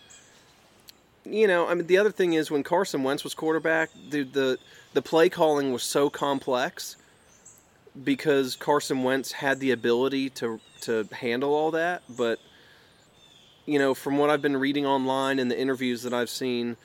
You 1.25 1.46
know, 1.46 1.68
I 1.68 1.75
mean, 1.75 1.87
the 1.87 1.98
other 1.98 2.10
thing 2.10 2.32
is 2.32 2.50
when 2.50 2.62
Carson 2.64 3.02
Wentz 3.02 3.22
was 3.22 3.32
quarterback, 3.32 3.90
dude, 4.10 4.32
the 4.32 4.58
the 4.92 5.00
play 5.00 5.28
calling 5.28 5.72
was 5.72 5.84
so 5.84 6.10
complex 6.10 6.96
because 8.04 8.57
Carson 8.57 9.02
Wentz 9.02 9.33
had 9.33 9.61
the 9.61 9.71
ability 9.71 10.30
to 10.30 10.61
to 10.83 11.09
handle 11.12 11.54
all 11.54 11.71
that, 11.73 12.02
but 12.09 12.38
you 13.66 13.78
know, 13.78 13.92
from 13.92 14.16
what 14.16 14.30
I've 14.30 14.40
been 14.40 14.57
reading 14.57 14.87
online 14.87 15.38
and 15.38 15.50
the 15.50 15.61
interviews 15.61 16.02
that 16.04 16.14
I've 16.14 16.30
seen, 16.30 16.78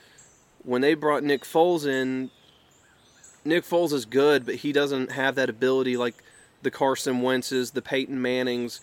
when 0.64 0.82
they 0.82 0.92
brought 0.92 1.22
Nick 1.22 1.42
Foles 1.42 1.86
in, 1.86 2.30
Nick 3.42 3.64
Foles 3.64 3.92
is 3.92 4.04
good, 4.04 4.44
but 4.44 4.56
he 4.56 4.70
doesn't 4.70 5.12
have 5.12 5.34
that 5.36 5.48
ability 5.48 5.96
like 5.96 6.14
the 6.62 6.70
Carson 6.70 7.22
Wentz's, 7.22 7.70
the 7.70 7.80
Peyton 7.80 8.20
Mannings, 8.20 8.80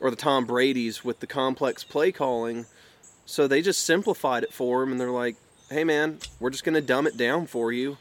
or 0.00 0.10
the 0.10 0.16
Tom 0.16 0.46
Brady's 0.46 1.04
with 1.04 1.20
the 1.20 1.26
complex 1.26 1.84
play 1.84 2.12
calling. 2.12 2.64
So 3.26 3.46
they 3.46 3.60
just 3.60 3.84
simplified 3.84 4.42
it 4.42 4.52
for 4.52 4.82
him, 4.82 4.92
and 4.92 5.00
they're 5.00 5.10
like, 5.10 5.36
"Hey, 5.70 5.84
man, 5.84 6.18
we're 6.40 6.50
just 6.50 6.64
going 6.64 6.74
to 6.74 6.82
dumb 6.82 7.06
it 7.06 7.16
down 7.16 7.46
for 7.46 7.72
you, 7.72 7.98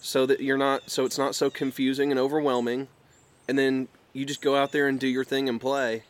so 0.00 0.26
that 0.26 0.40
you're 0.40 0.56
not, 0.56 0.90
so 0.90 1.04
it's 1.04 1.18
not 1.18 1.34
so 1.34 1.50
confusing 1.50 2.10
and 2.10 2.20
overwhelming, 2.20 2.86
and 3.48 3.58
then 3.58 3.88
you 4.12 4.24
just 4.24 4.40
go 4.40 4.56
out 4.56 4.72
there 4.72 4.88
and 4.88 4.98
do 4.98 5.06
your 5.06 5.24
thing 5.24 5.48
and 5.48 5.60
play." 5.60 6.04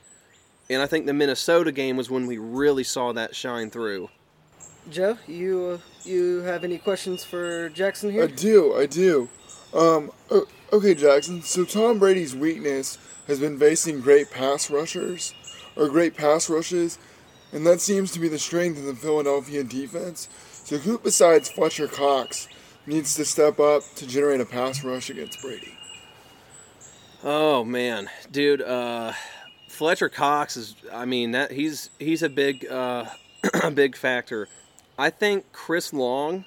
And 0.69 0.83
I 0.83 0.87
think 0.87 1.07
the 1.07 1.13
Minnesota 1.13 1.71
game 1.71 1.97
was 1.97 2.11
when 2.11 2.27
we 2.27 2.39
really 2.39 2.85
saw 2.85 3.13
that 3.13 3.37
shine 3.37 3.71
through. 3.71 4.11
Joe, 4.91 5.19
you 5.27 5.81
uh, 5.81 6.09
you 6.09 6.43
have 6.43 6.65
any 6.65 6.79
questions 6.79 7.25
for 7.25 7.69
Jackson 7.71 8.11
here? 8.11 8.25
I 8.25 8.27
do, 8.27 8.75
I 8.75 8.87
do. 8.87 9.29
Um, 9.75 10.13
okay, 10.73 10.95
Jackson. 10.95 11.43
So 11.43 11.65
Tom 11.65 11.99
Brady's 11.99 12.35
weakness 12.35 12.99
has 13.27 13.41
been 13.41 13.59
facing 13.59 14.01
great 14.01 14.31
pass 14.31 14.71
rushers, 14.71 15.35
or 15.75 15.89
great 15.89 16.17
pass 16.17 16.49
rushes, 16.49 16.99
and 17.53 17.67
that 17.67 17.81
seems 17.81 18.13
to 18.13 18.21
be 18.21 18.29
the 18.29 18.39
strength 18.39 18.79
of 18.79 18.85
the 18.85 18.95
Philadelphia 18.95 19.65
defense. 19.65 20.29
So 20.65 20.79
who 20.79 20.99
besides 20.99 21.49
Fletcher 21.49 21.89
Cox 21.89 22.49
needs 22.87 23.17
to 23.17 23.25
step 23.25 23.59
up 23.59 23.83
to 23.97 24.07
generate 24.07 24.41
a 24.41 24.47
pass 24.47 24.85
rush 24.85 25.11
against 25.11 25.43
Brady? 25.43 25.77
Oh 27.29 27.65
man, 27.65 28.09
dude, 28.31 28.63
uh, 28.63 29.13
Fletcher 29.67 30.09
Cox 30.09 30.57
is. 30.57 30.77
I 30.93 31.07
mean 31.07 31.33
that 31.33 31.51
he's 31.51 31.91
he's 31.99 32.23
a 32.23 32.29
big 32.29 32.65
uh, 32.71 33.07
a 33.65 33.71
big 33.73 33.97
factor. 33.97 34.47
I 34.97 35.11
think 35.11 35.51
Chris 35.51 35.93
Long, 35.93 36.45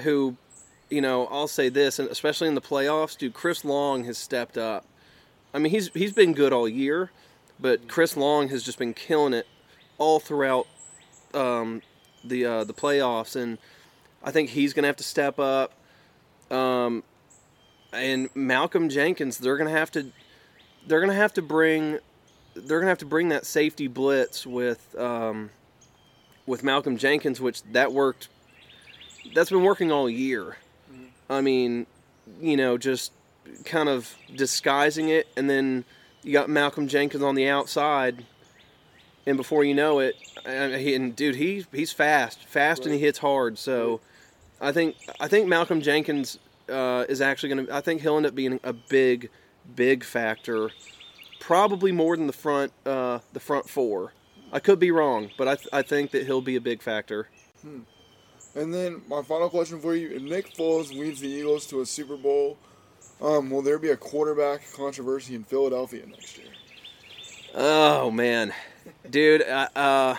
who, 0.00 0.36
you 0.90 1.00
know, 1.00 1.28
I'll 1.28 1.46
say 1.46 1.68
this, 1.68 2.00
and 2.00 2.08
especially 2.08 2.48
in 2.48 2.56
the 2.56 2.60
playoffs, 2.60 3.16
dude, 3.16 3.32
Chris 3.32 3.64
Long 3.64 4.02
has 4.06 4.18
stepped 4.18 4.58
up. 4.58 4.84
I 5.54 5.60
mean, 5.60 5.70
he's 5.70 5.92
he's 5.94 6.12
been 6.12 6.34
good 6.34 6.52
all 6.52 6.68
year, 6.68 7.12
but 7.60 7.86
Chris 7.86 8.16
Long 8.16 8.48
has 8.48 8.64
just 8.64 8.80
been 8.80 8.92
killing 8.92 9.34
it 9.34 9.46
all 9.98 10.18
throughout 10.18 10.66
um, 11.32 11.80
the 12.24 12.44
uh, 12.44 12.64
the 12.64 12.74
playoffs, 12.74 13.36
and 13.40 13.56
I 14.24 14.32
think 14.32 14.50
he's 14.50 14.72
gonna 14.72 14.88
have 14.88 14.96
to 14.96 15.04
step 15.04 15.38
up. 15.38 15.74
Um, 16.50 17.04
and 17.96 18.28
Malcolm 18.34 18.88
Jenkins, 18.88 19.38
they're 19.38 19.56
gonna 19.56 19.70
have 19.70 19.90
to, 19.92 20.06
they're 20.86 21.00
gonna 21.00 21.14
have 21.14 21.34
to 21.34 21.42
bring, 21.42 21.98
they're 22.54 22.78
gonna 22.78 22.90
have 22.90 22.98
to 22.98 23.06
bring 23.06 23.28
that 23.30 23.46
safety 23.46 23.86
blitz 23.86 24.46
with, 24.46 24.94
um, 24.98 25.50
with 26.46 26.62
Malcolm 26.62 26.96
Jenkins, 26.96 27.40
which 27.40 27.62
that 27.72 27.92
worked. 27.92 28.28
That's 29.34 29.50
been 29.50 29.64
working 29.64 29.90
all 29.90 30.08
year. 30.08 30.56
I 31.28 31.40
mean, 31.40 31.86
you 32.40 32.56
know, 32.56 32.78
just 32.78 33.12
kind 33.64 33.88
of 33.88 34.14
disguising 34.34 35.08
it, 35.08 35.26
and 35.36 35.50
then 35.50 35.84
you 36.22 36.32
got 36.32 36.48
Malcolm 36.48 36.88
Jenkins 36.88 37.22
on 37.22 37.34
the 37.34 37.48
outside, 37.48 38.24
and 39.26 39.36
before 39.36 39.64
you 39.64 39.74
know 39.74 39.98
it, 39.98 40.16
and, 40.44 40.74
and 40.74 41.16
dude, 41.16 41.34
he's 41.34 41.66
he's 41.72 41.92
fast, 41.92 42.44
fast, 42.44 42.84
and 42.84 42.94
he 42.94 43.00
hits 43.00 43.18
hard. 43.18 43.58
So, 43.58 44.00
I 44.60 44.72
think 44.72 44.96
I 45.18 45.28
think 45.28 45.48
Malcolm 45.48 45.80
Jenkins 45.80 46.38
uh, 46.68 47.04
is 47.08 47.20
actually 47.20 47.48
going 47.50 47.66
to. 47.66 47.74
I 47.74 47.80
think 47.80 48.02
he'll 48.02 48.16
end 48.16 48.26
up 48.26 48.34
being 48.34 48.60
a 48.62 48.72
big, 48.72 49.30
big 49.74 50.04
factor, 50.04 50.70
probably 51.40 51.92
more 51.92 52.16
than 52.16 52.26
the 52.26 52.32
front 52.32 52.72
uh, 52.84 53.20
the 53.32 53.40
front 53.40 53.68
four. 53.68 54.12
I 54.52 54.60
could 54.60 54.78
be 54.78 54.90
wrong, 54.90 55.30
but 55.36 55.48
I, 55.48 55.54
th- 55.56 55.68
I 55.72 55.82
think 55.82 56.12
that 56.12 56.24
he'll 56.24 56.40
be 56.40 56.56
a 56.56 56.60
big 56.60 56.80
factor. 56.80 57.28
And 58.54 58.72
then 58.72 59.02
my 59.08 59.22
final 59.22 59.48
question 59.48 59.80
for 59.80 59.94
you: 59.94 60.10
If 60.10 60.22
Nick 60.22 60.54
Foles 60.54 60.90
leads 60.90 61.20
the 61.20 61.28
Eagles 61.28 61.66
to 61.66 61.80
a 61.80 61.86
Super 61.86 62.16
Bowl, 62.16 62.56
um, 63.20 63.50
will 63.50 63.62
there 63.62 63.78
be 63.78 63.90
a 63.90 63.96
quarterback 63.96 64.72
controversy 64.72 65.34
in 65.34 65.44
Philadelphia 65.44 66.06
next 66.06 66.38
year? 66.38 66.48
Oh 67.54 68.10
man, 68.10 68.52
dude. 69.08 69.42
Uh, 69.42 69.68
uh, 69.74 70.16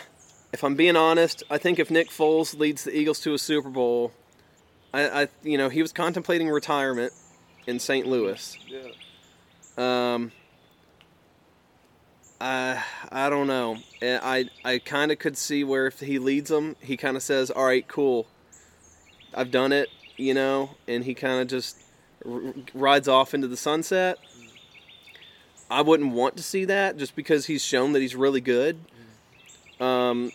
if 0.53 0.63
I'm 0.63 0.75
being 0.75 0.95
honest, 0.95 1.43
I 1.49 1.57
think 1.57 1.79
if 1.79 1.91
Nick 1.91 2.09
Foles 2.09 2.57
leads 2.57 2.83
the 2.83 2.95
Eagles 2.95 3.19
to 3.21 3.33
a 3.33 3.37
Super 3.37 3.69
Bowl, 3.69 4.11
I, 4.93 5.23
I 5.23 5.27
you 5.43 5.57
know 5.57 5.69
he 5.69 5.81
was 5.81 5.91
contemplating 5.91 6.49
retirement 6.49 7.13
in 7.65 7.79
St. 7.79 8.07
Louis. 8.07 8.57
Yeah. 8.67 8.87
Um, 9.77 10.31
I 12.39 12.83
I 13.11 13.29
don't 13.29 13.47
know. 13.47 13.77
I 14.01 14.49
I 14.63 14.79
kind 14.79 15.11
of 15.11 15.19
could 15.19 15.37
see 15.37 15.63
where 15.63 15.87
if 15.87 15.99
he 15.99 16.19
leads 16.19 16.49
them, 16.49 16.75
he 16.81 16.97
kind 16.97 17.17
of 17.17 17.23
says, 17.23 17.51
"All 17.51 17.65
right, 17.65 17.87
cool, 17.87 18.27
I've 19.33 19.51
done 19.51 19.71
it," 19.71 19.89
you 20.15 20.33
know, 20.33 20.71
and 20.87 21.03
he 21.03 21.13
kind 21.13 21.41
of 21.41 21.47
just 21.47 21.77
r- 22.25 22.53
rides 22.73 23.07
off 23.07 23.33
into 23.33 23.47
the 23.47 23.57
sunset. 23.57 24.17
I 25.69 25.81
wouldn't 25.81 26.13
want 26.13 26.37
to 26.37 26.43
see 26.43 26.65
that 26.65 26.97
just 26.97 27.15
because 27.15 27.47
he's 27.47 27.63
shown 27.63 27.91
that 27.93 28.01
he's 28.01 28.15
really 28.15 28.39
good. 28.39 28.79
Um, 29.79 30.31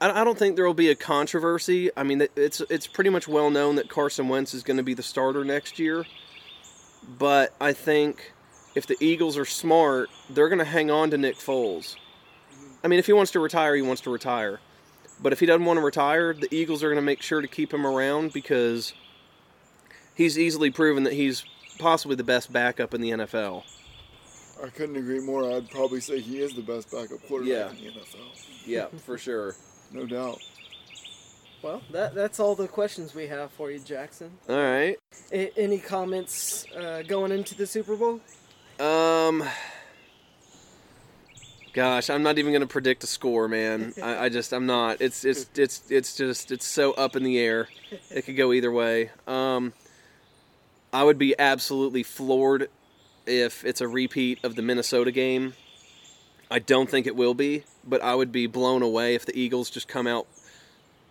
I, 0.00 0.24
don't 0.24 0.38
think 0.38 0.56
there 0.56 0.64
will 0.64 0.74
be 0.74 0.88
a 0.88 0.94
controversy. 0.94 1.90
I 1.96 2.02
mean, 2.02 2.26
it's 2.36 2.60
it's 2.70 2.86
pretty 2.86 3.10
much 3.10 3.28
well 3.28 3.50
known 3.50 3.76
that 3.76 3.88
Carson 3.88 4.28
Wentz 4.28 4.54
is 4.54 4.62
going 4.62 4.78
to 4.78 4.82
be 4.82 4.94
the 4.94 5.02
starter 5.02 5.44
next 5.44 5.78
year. 5.78 6.04
But 7.18 7.54
I 7.60 7.72
think 7.72 8.32
if 8.74 8.86
the 8.86 8.96
Eagles 9.00 9.36
are 9.36 9.44
smart, 9.44 10.08
they're 10.30 10.48
going 10.48 10.58
to 10.58 10.64
hang 10.64 10.90
on 10.90 11.10
to 11.10 11.18
Nick 11.18 11.36
Foles. 11.36 11.96
I 12.82 12.88
mean, 12.88 12.98
if 12.98 13.06
he 13.06 13.12
wants 13.12 13.32
to 13.32 13.40
retire, 13.40 13.74
he 13.76 13.82
wants 13.82 14.02
to 14.02 14.10
retire. 14.10 14.60
But 15.22 15.32
if 15.34 15.40
he 15.40 15.46
doesn't 15.46 15.66
want 15.66 15.78
to 15.78 15.84
retire, 15.84 16.32
the 16.32 16.48
Eagles 16.54 16.82
are 16.82 16.88
going 16.88 16.96
to 16.96 17.02
make 17.02 17.20
sure 17.20 17.42
to 17.42 17.48
keep 17.48 17.74
him 17.74 17.86
around 17.86 18.32
because 18.32 18.94
he's 20.14 20.38
easily 20.38 20.70
proven 20.70 21.02
that 21.04 21.12
he's 21.12 21.44
possibly 21.78 22.16
the 22.16 22.24
best 22.24 22.52
backup 22.52 22.94
in 22.94 23.02
the 23.02 23.10
NFL. 23.10 23.64
I 24.62 24.68
couldn't 24.68 24.96
agree 24.96 25.20
more. 25.20 25.50
I'd 25.50 25.70
probably 25.70 26.00
say 26.00 26.20
he 26.20 26.38
is 26.38 26.54
the 26.54 26.62
best 26.62 26.90
backup 26.90 27.26
quarterback 27.26 27.48
Yeah. 27.78 27.88
in 27.88 27.94
the 27.94 28.00
NFL. 28.00 28.66
Yeah, 28.66 28.86
for 29.04 29.18
sure. 29.18 29.56
No 29.92 30.06
doubt. 30.06 30.40
Well, 31.62 31.82
that 31.92 32.14
that's 32.14 32.40
all 32.40 32.54
the 32.54 32.68
questions 32.68 33.14
we 33.14 33.26
have 33.26 33.50
for 33.52 33.70
you, 33.70 33.78
Jackson. 33.80 34.30
All 34.48 34.56
right. 34.56 34.96
A- 35.32 35.52
any 35.58 35.78
comments 35.78 36.64
uh, 36.74 37.02
going 37.02 37.32
into 37.32 37.54
the 37.54 37.66
Super 37.66 37.96
Bowl? 37.96 38.20
Um. 38.78 39.44
Gosh, 41.72 42.10
I'm 42.10 42.22
not 42.24 42.38
even 42.38 42.52
gonna 42.52 42.66
predict 42.66 43.04
a 43.04 43.06
score, 43.06 43.46
man. 43.46 43.92
I, 44.02 44.24
I 44.24 44.28
just, 44.28 44.52
I'm 44.52 44.66
not. 44.66 45.00
It's, 45.00 45.24
it's, 45.24 45.48
it's, 45.54 45.88
it's 45.88 46.16
just, 46.16 46.50
it's 46.50 46.66
so 46.66 46.92
up 46.92 47.14
in 47.14 47.22
the 47.22 47.38
air. 47.38 47.68
It 48.10 48.22
could 48.24 48.36
go 48.36 48.52
either 48.52 48.72
way. 48.72 49.10
Um, 49.28 49.72
I 50.92 51.04
would 51.04 51.18
be 51.18 51.38
absolutely 51.38 52.02
floored 52.02 52.68
if 53.24 53.64
it's 53.64 53.80
a 53.80 53.86
repeat 53.86 54.40
of 54.42 54.56
the 54.56 54.62
Minnesota 54.62 55.12
game. 55.12 55.54
I 56.50 56.58
don't 56.58 56.90
think 56.90 57.06
it 57.06 57.14
will 57.14 57.34
be, 57.34 57.64
but 57.86 58.02
I 58.02 58.14
would 58.14 58.32
be 58.32 58.46
blown 58.46 58.82
away 58.82 59.14
if 59.14 59.24
the 59.24 59.38
Eagles 59.38 59.70
just 59.70 59.86
come 59.86 60.06
out, 60.06 60.26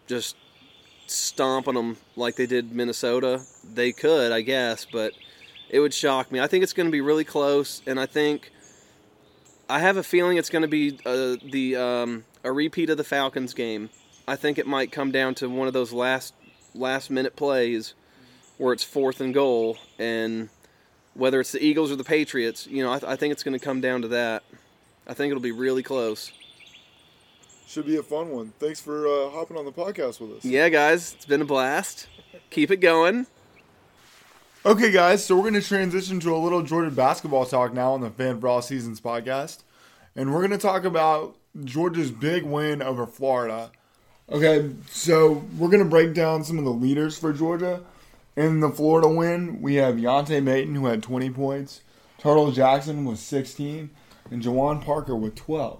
just 0.08 0.36
stomping 1.08 1.75
them 1.75 1.98
like 2.15 2.36
they 2.36 2.46
did 2.46 2.74
Minnesota. 2.74 3.41
They 3.74 3.91
could, 3.91 4.31
I 4.31 4.41
guess, 4.41 4.86
but 4.86 5.13
it 5.69 5.79
would 5.79 5.93
shock 5.93 6.31
me. 6.31 6.39
I 6.39 6.48
think 6.48 6.63
it's 6.63 6.74
going 6.74 6.88
to 6.88 6.91
be 6.91 7.01
really 7.01 7.24
close, 7.24 7.81
and 7.88 8.00
I 8.00 8.05
think 8.05 8.51
I 9.69 9.79
have 9.79 9.98
a 9.98 10.03
feeling 10.03 10.38
it's 10.38 10.50
going 10.50 10.63
to 10.63 10.67
be 10.67 11.00
uh, 11.05 11.38
the 11.51 11.75
um, 11.75 12.25
a 12.43 12.51
repeat 12.51 12.89
of 12.89 12.98
the 12.98 13.03
Falcons 13.03 13.53
game. 13.53 13.89
I 14.27 14.36
think 14.36 14.58
it 14.58 14.67
might 14.67 14.91
come 14.91 15.12
down 15.12 15.36
to 15.36 15.50
one 15.50 15.67
of 15.67 15.74
those 15.74 15.93
last 15.93 16.34
last 16.75 17.10
minute 17.10 17.36
plays 17.36 17.93
where 18.58 18.74
it's 18.74 18.84
fourth 18.84 19.22
and 19.22 19.34
goal, 19.34 19.77
and 19.98 20.50
whether 21.13 21.39
it's 21.39 21.53
the 21.53 21.63
Eagles 21.63 21.91
or 21.91 21.96
the 21.96 22.03
Patriots, 22.03 22.67
you 22.67 22.84
know, 22.84 22.91
I, 22.91 23.13
I 23.13 23.15
think 23.15 23.31
it's 23.31 23.43
going 23.43 23.58
to 23.58 23.63
come 23.63 23.79
down 23.79 24.01
to 24.01 24.10
that. 24.10 24.43
I 25.09 25.13
think 25.15 25.31
it'll 25.31 25.41
be 25.41 25.51
really 25.51 25.81
close. 25.81 26.31
Should 27.67 27.87
be 27.87 27.97
a 27.97 28.03
fun 28.03 28.29
one. 28.29 28.53
Thanks 28.59 28.79
for 28.79 29.07
uh, 29.07 29.31
hopping 29.31 29.57
on 29.57 29.65
the 29.65 29.71
podcast 29.71 30.21
with 30.21 30.37
us. 30.37 30.45
Yeah, 30.45 30.69
guys, 30.69 31.15
it's 31.15 31.25
been 31.25 31.41
a 31.41 31.45
blast. 31.45 32.07
Keep 32.51 32.69
it 32.69 32.77
going. 32.77 33.25
Okay, 34.63 34.91
guys, 34.91 35.25
so 35.25 35.35
we're 35.35 35.49
going 35.49 35.55
to 35.55 35.67
transition 35.67 36.19
to 36.19 36.35
a 36.35 36.37
little 36.37 36.61
Georgia 36.61 36.91
basketball 36.91 37.47
talk 37.47 37.73
now 37.73 37.93
on 37.93 38.01
the 38.01 38.11
Fan 38.11 38.39
for 38.39 38.49
All 38.49 38.61
Seasons 38.61 39.01
podcast. 39.01 39.63
And 40.15 40.31
we're 40.31 40.41
going 40.47 40.51
to 40.51 40.59
talk 40.59 40.83
about 40.83 41.35
Georgia's 41.63 42.11
big 42.11 42.43
win 42.43 42.83
over 42.83 43.07
Florida. 43.07 43.71
Okay, 44.31 44.69
so 44.91 45.43
we're 45.57 45.69
going 45.69 45.83
to 45.83 45.89
break 45.89 46.13
down 46.13 46.43
some 46.43 46.59
of 46.59 46.65
the 46.65 46.71
leaders 46.71 47.17
for 47.17 47.33
Georgia. 47.33 47.81
In 48.35 48.59
the 48.59 48.69
Florida 48.69 49.07
win, 49.07 49.59
we 49.59 49.75
have 49.75 49.95
Yante 49.95 50.39
Maten, 50.43 50.75
who 50.75 50.85
had 50.85 51.01
20 51.01 51.31
points, 51.31 51.81
Turtle 52.19 52.51
Jackson 52.51 53.05
was 53.05 53.19
16, 53.21 53.89
and 54.31 54.41
Juwan 54.41 54.83
Parker 54.83 55.15
with 55.15 55.36
12. 55.36 55.79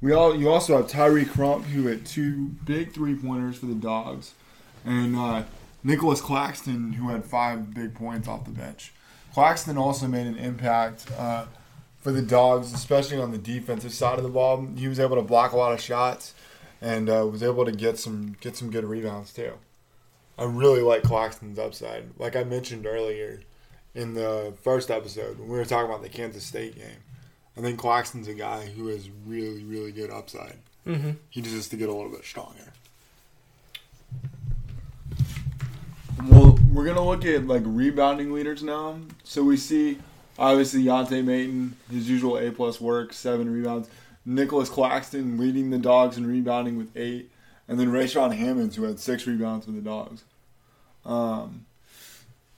We 0.00 0.12
all 0.12 0.34
You 0.34 0.48
also 0.48 0.76
have 0.78 0.88
Tyree 0.88 1.24
Crump, 1.24 1.66
who 1.66 1.86
had 1.86 2.06
two 2.06 2.46
big 2.64 2.92
three 2.92 3.14
pointers 3.14 3.58
for 3.58 3.66
the 3.66 3.74
Dogs, 3.74 4.34
and 4.84 5.16
uh, 5.16 5.42
Nicholas 5.84 6.20
Claxton, 6.20 6.94
who 6.94 7.10
had 7.10 7.24
five 7.24 7.74
big 7.74 7.94
points 7.94 8.26
off 8.26 8.44
the 8.44 8.50
bench. 8.50 8.92
Claxton 9.34 9.76
also 9.76 10.08
made 10.08 10.26
an 10.26 10.36
impact 10.36 11.06
uh, 11.18 11.46
for 11.98 12.12
the 12.12 12.22
Dogs, 12.22 12.72
especially 12.72 13.18
on 13.18 13.30
the 13.30 13.38
defensive 13.38 13.92
side 13.92 14.16
of 14.16 14.24
the 14.24 14.30
ball. 14.30 14.66
He 14.76 14.88
was 14.88 14.98
able 14.98 15.16
to 15.16 15.22
block 15.22 15.52
a 15.52 15.56
lot 15.56 15.72
of 15.72 15.80
shots 15.80 16.34
and 16.80 17.10
uh, 17.10 17.26
was 17.30 17.42
able 17.42 17.64
to 17.66 17.72
get 17.72 17.98
some 17.98 18.36
get 18.40 18.56
some 18.56 18.70
good 18.70 18.84
rebounds 18.84 19.32
too. 19.32 19.52
I 20.38 20.44
really 20.44 20.80
like 20.80 21.02
Claxton's 21.02 21.58
upside. 21.58 22.18
Like 22.18 22.34
I 22.34 22.44
mentioned 22.44 22.86
earlier, 22.86 23.40
in 23.94 24.14
the 24.14 24.54
first 24.62 24.90
episode 24.90 25.38
when 25.38 25.48
we 25.48 25.58
were 25.58 25.64
talking 25.64 25.90
about 25.90 26.02
the 26.02 26.08
Kansas 26.08 26.44
State 26.44 26.76
game. 26.76 27.02
I 27.60 27.62
think 27.62 27.78
Claxton's 27.78 28.26
a 28.26 28.32
guy 28.32 28.64
who 28.64 28.86
has 28.86 29.10
really, 29.26 29.62
really 29.64 29.92
good 29.92 30.10
upside. 30.10 30.56
Mm-hmm. 30.86 31.10
He 31.28 31.42
just 31.42 31.54
has 31.54 31.68
to 31.68 31.76
get 31.76 31.90
a 31.90 31.92
little 31.92 32.10
bit 32.10 32.24
stronger. 32.24 32.72
Well, 36.24 36.58
we're 36.72 36.86
gonna 36.86 37.04
look 37.04 37.26
at 37.26 37.46
like 37.46 37.60
rebounding 37.66 38.32
leaders 38.32 38.62
now. 38.62 38.96
So 39.24 39.42
we 39.42 39.58
see 39.58 39.98
obviously 40.38 40.84
Yante 40.84 41.22
Maten, 41.22 41.72
his 41.90 42.08
usual 42.08 42.38
A 42.38 42.50
plus 42.50 42.80
work, 42.80 43.12
seven 43.12 43.52
rebounds. 43.52 43.90
Nicholas 44.24 44.70
Claxton 44.70 45.36
leading 45.36 45.68
the 45.68 45.78
dogs 45.78 46.16
in 46.16 46.26
rebounding 46.26 46.78
with 46.78 46.96
eight, 46.96 47.30
and 47.68 47.78
then 47.78 47.88
Rayshaun 47.88 48.34
Hammonds 48.34 48.76
who 48.76 48.84
had 48.84 48.98
six 48.98 49.26
rebounds 49.26 49.66
for 49.66 49.72
the 49.72 49.82
dogs. 49.82 50.24
Um, 51.04 51.66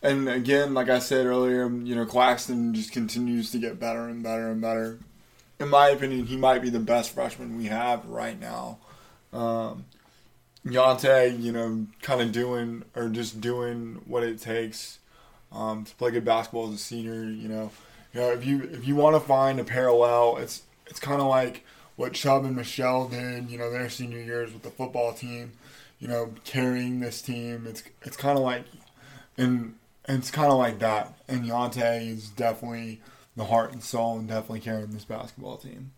and 0.02 0.28
again, 0.28 0.75
like 0.75 0.88
I 0.88 0.99
said 0.99 1.26
earlier, 1.26 1.71
you 1.71 1.94
know 1.94 2.04
Claxton 2.04 2.75
just 2.75 2.92
continues 2.92 3.50
to 3.52 3.59
get 3.59 3.78
better 3.78 4.09
and 4.09 4.23
better 4.23 4.50
and 4.50 4.61
better. 4.61 4.99
In 5.61 5.68
my 5.68 5.88
opinion, 5.88 6.26
he 6.26 6.37
might 6.37 6.61
be 6.61 6.71
the 6.71 6.80
best 6.80 7.14
freshman 7.14 7.56
we 7.56 7.66
have 7.66 8.04
right 8.06 8.38
now. 8.38 8.78
Um, 9.32 9.85
Yante, 10.66 11.40
you 11.40 11.52
know, 11.52 11.87
kind 12.02 12.21
of 12.21 12.32
doing 12.32 12.85
or 12.94 13.09
just 13.09 13.40
doing 13.40 14.02
what 14.06 14.23
it 14.23 14.40
takes 14.40 14.99
um, 15.52 15.85
to 15.85 15.94
play 15.94 16.11
good 16.11 16.25
basketball 16.25 16.68
as 16.68 16.75
a 16.75 16.78
senior. 16.78 17.25
You 17.25 17.49
know, 17.49 17.71
you 18.12 18.21
know 18.21 18.30
if 18.32 18.44
you 18.44 18.62
if 18.73 18.87
you 18.87 18.97
want 18.97 19.16
to 19.16 19.21
find 19.21 19.61
a 19.61 19.64
parallel, 19.64 20.38
it's 20.38 20.62
it's 20.87 21.00
kind 21.00 21.21
of 21.21 21.28
like 21.28 21.64
what 21.97 22.12
Chubb 22.12 22.44
and 22.44 22.56
Michel 22.56 23.09
did. 23.09 23.50
You 23.50 23.59
know, 23.59 23.71
their 23.71 23.88
senior 23.88 24.21
years 24.21 24.52
with 24.52 24.62
the 24.62 24.71
football 24.71 25.12
team. 25.12 25.52
You 25.99 26.09
know, 26.09 26.35
carrying 26.44 26.99
this 26.99 27.23
team. 27.23 27.66
It's 27.68 27.85
it's 28.02 28.16
kind 28.16 28.37
of 28.37 28.42
like, 28.42 28.64
and 29.37 29.76
it's 30.06 30.30
kind 30.30 30.50
of 30.50 30.59
like 30.59 30.78
that. 30.80 31.14
And 31.28 31.44
Yante 31.44 32.09
is 32.09 32.28
definitely 32.30 33.00
the 33.37 33.44
heart 33.47 33.73
and 33.73 33.82
soul, 33.82 34.18
and 34.18 34.28
definitely 34.28 34.61
carrying 34.61 34.90
this 34.90 35.04
basketball 35.04 35.56
team. 35.56 35.92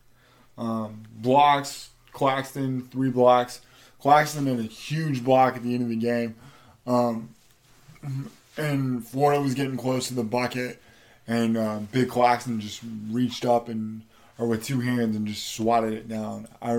Um, 0.57 1.03
blocks, 1.17 1.91
Claxton, 2.13 2.83
three 2.83 3.11
blocks. 3.11 3.61
Claxton 4.01 4.47
had 4.47 4.61
a 4.61 4.63
huge 4.63 5.25
block 5.25 5.57
at 5.57 5.63
the 5.63 5.75
end 5.75 5.83
of 5.83 5.89
the 5.89 5.97
game. 5.97 6.37
Um, 6.87 7.31
and 8.57 9.05
Florida 9.07 9.43
was 9.43 9.55
getting 9.55 9.77
close 9.77 10.09
to 10.09 10.15
the 10.15 10.23
bucket, 10.23 10.81
and 11.27 11.57
uh, 11.57 11.79
Big 11.91 12.09
Claxton 12.09 12.61
just 12.61 12.83
reached 13.11 13.45
up 13.45 13.69
and, 13.69 14.03
or 14.39 14.47
with 14.47 14.63
two 14.63 14.81
hands, 14.81 15.17
and 15.17 15.27
just 15.27 15.55
swatted 15.55 15.95
it 15.95 16.07
down. 16.07 16.47
I, 16.63 16.73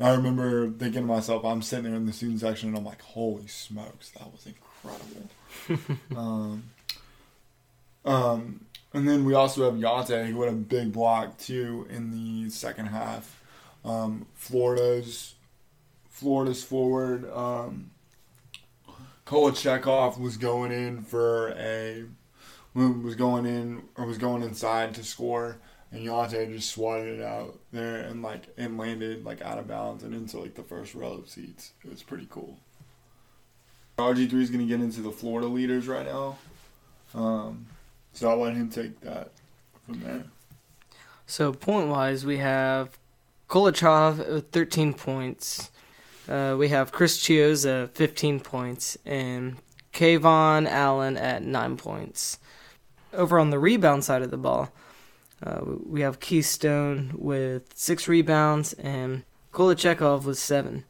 I 0.00 0.14
remember 0.14 0.68
thinking 0.68 1.02
to 1.02 1.06
myself, 1.06 1.44
I'm 1.44 1.62
sitting 1.62 1.84
there 1.84 1.94
in 1.94 2.06
the 2.06 2.12
student 2.12 2.40
section, 2.40 2.70
and 2.70 2.78
I'm 2.78 2.84
like, 2.84 3.00
holy 3.00 3.46
smokes, 3.46 4.10
that 4.10 4.30
was 4.30 4.46
incredible. 4.46 5.30
um, 6.16 6.64
um, 8.04 8.64
and 8.92 9.08
then 9.08 9.24
we 9.24 9.34
also 9.34 9.64
have 9.64 9.78
Yate, 9.78 10.26
who 10.26 10.42
had 10.42 10.52
a 10.52 10.56
big 10.56 10.92
block 10.92 11.38
too 11.38 11.86
in 11.90 12.10
the 12.10 12.50
second 12.50 12.86
half. 12.86 13.42
Um, 13.84 14.26
Florida's 14.34 15.34
Florida's 16.08 16.64
forward, 16.64 17.30
um, 17.32 17.90
Koulechov 19.24 20.18
was 20.18 20.36
going 20.36 20.72
in 20.72 21.02
for 21.02 21.54
a 21.56 22.04
was 22.74 23.14
going 23.14 23.46
in 23.46 23.82
or 23.96 24.06
was 24.06 24.18
going 24.18 24.42
inside 24.42 24.94
to 24.94 25.04
score, 25.04 25.58
and 25.92 26.02
Yate 26.02 26.50
just 26.50 26.70
swatted 26.70 27.20
it 27.20 27.22
out 27.22 27.58
there 27.72 27.98
and 27.98 28.22
like 28.22 28.44
and 28.56 28.78
landed 28.78 29.24
like 29.24 29.42
out 29.42 29.58
of 29.58 29.68
bounds 29.68 30.02
and 30.02 30.14
into 30.14 30.38
like 30.38 30.54
the 30.54 30.62
first 30.62 30.94
row 30.94 31.12
of 31.12 31.28
seats. 31.28 31.72
It 31.84 31.90
was 31.90 32.02
pretty 32.02 32.26
cool. 32.30 32.58
RG 33.98 34.30
three 34.30 34.42
is 34.42 34.50
going 34.50 34.60
to 34.60 34.66
get 34.66 34.80
into 34.80 35.00
the 35.00 35.10
Florida 35.10 35.48
leaders 35.48 35.88
right 35.88 36.06
now, 36.06 36.38
um, 37.14 37.66
so 38.12 38.30
I'll 38.30 38.38
let 38.38 38.54
him 38.54 38.70
take 38.70 39.00
that 39.00 39.32
from 39.84 40.00
there. 40.00 40.24
So 41.26 41.52
point 41.52 41.88
wise, 41.88 42.24
we 42.24 42.38
have 42.38 42.96
Koulechov 43.48 44.18
with 44.18 44.50
13 44.50 44.94
points. 44.94 45.72
Uh, 46.28 46.54
we 46.56 46.68
have 46.68 46.92
Chris 46.92 47.18
Chiozza 47.18 47.90
15 47.90 48.38
points 48.38 48.96
and 49.04 49.56
KeVaughn 49.92 50.68
Allen 50.68 51.16
at 51.16 51.42
9 51.42 51.76
points. 51.76 52.38
Over 53.12 53.40
on 53.40 53.50
the 53.50 53.58
rebound 53.58 54.04
side 54.04 54.22
of 54.22 54.30
the 54.30 54.36
ball, 54.36 54.70
uh, 55.42 55.60
we 55.84 56.02
have 56.02 56.20
Keith 56.20 56.46
Stone 56.46 57.14
with 57.16 57.76
6 57.76 58.06
rebounds 58.06 58.74
and 58.74 59.24
Koulechov 59.52 60.24
with 60.24 60.38
7 60.38 60.84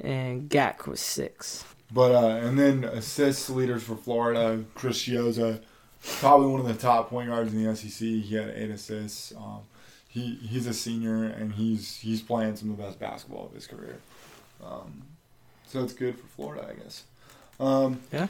and 0.00 0.48
Gak 0.48 0.86
with 0.86 1.00
6. 1.00 1.64
But 1.92 2.12
uh, 2.12 2.46
and 2.46 2.58
then 2.58 2.84
assists 2.84 3.48
leaders 3.50 3.82
for 3.82 3.96
Florida, 3.96 4.64
Chris 4.74 5.02
Chiozza, 5.02 5.60
probably 6.18 6.48
one 6.48 6.60
of 6.60 6.66
the 6.66 6.74
top 6.74 7.10
point 7.10 7.28
guards 7.28 7.52
in 7.52 7.64
the 7.64 7.76
SEC. 7.76 7.98
He 7.98 8.34
had 8.34 8.50
eight 8.50 8.70
assists. 8.70 9.32
Um, 9.36 9.60
he 10.08 10.34
he's 10.36 10.66
a 10.66 10.74
senior 10.74 11.24
and 11.24 11.52
he's 11.52 11.96
he's 11.96 12.22
playing 12.22 12.56
some 12.56 12.70
of 12.70 12.76
the 12.76 12.82
best 12.82 12.98
basketball 12.98 13.46
of 13.46 13.52
his 13.52 13.66
career. 13.66 13.98
Um, 14.64 15.02
so 15.66 15.82
it's 15.82 15.92
good 15.92 16.18
for 16.18 16.26
Florida, 16.28 16.68
I 16.70 16.82
guess. 16.82 17.04
Um, 17.58 18.00
Yeah. 18.12 18.28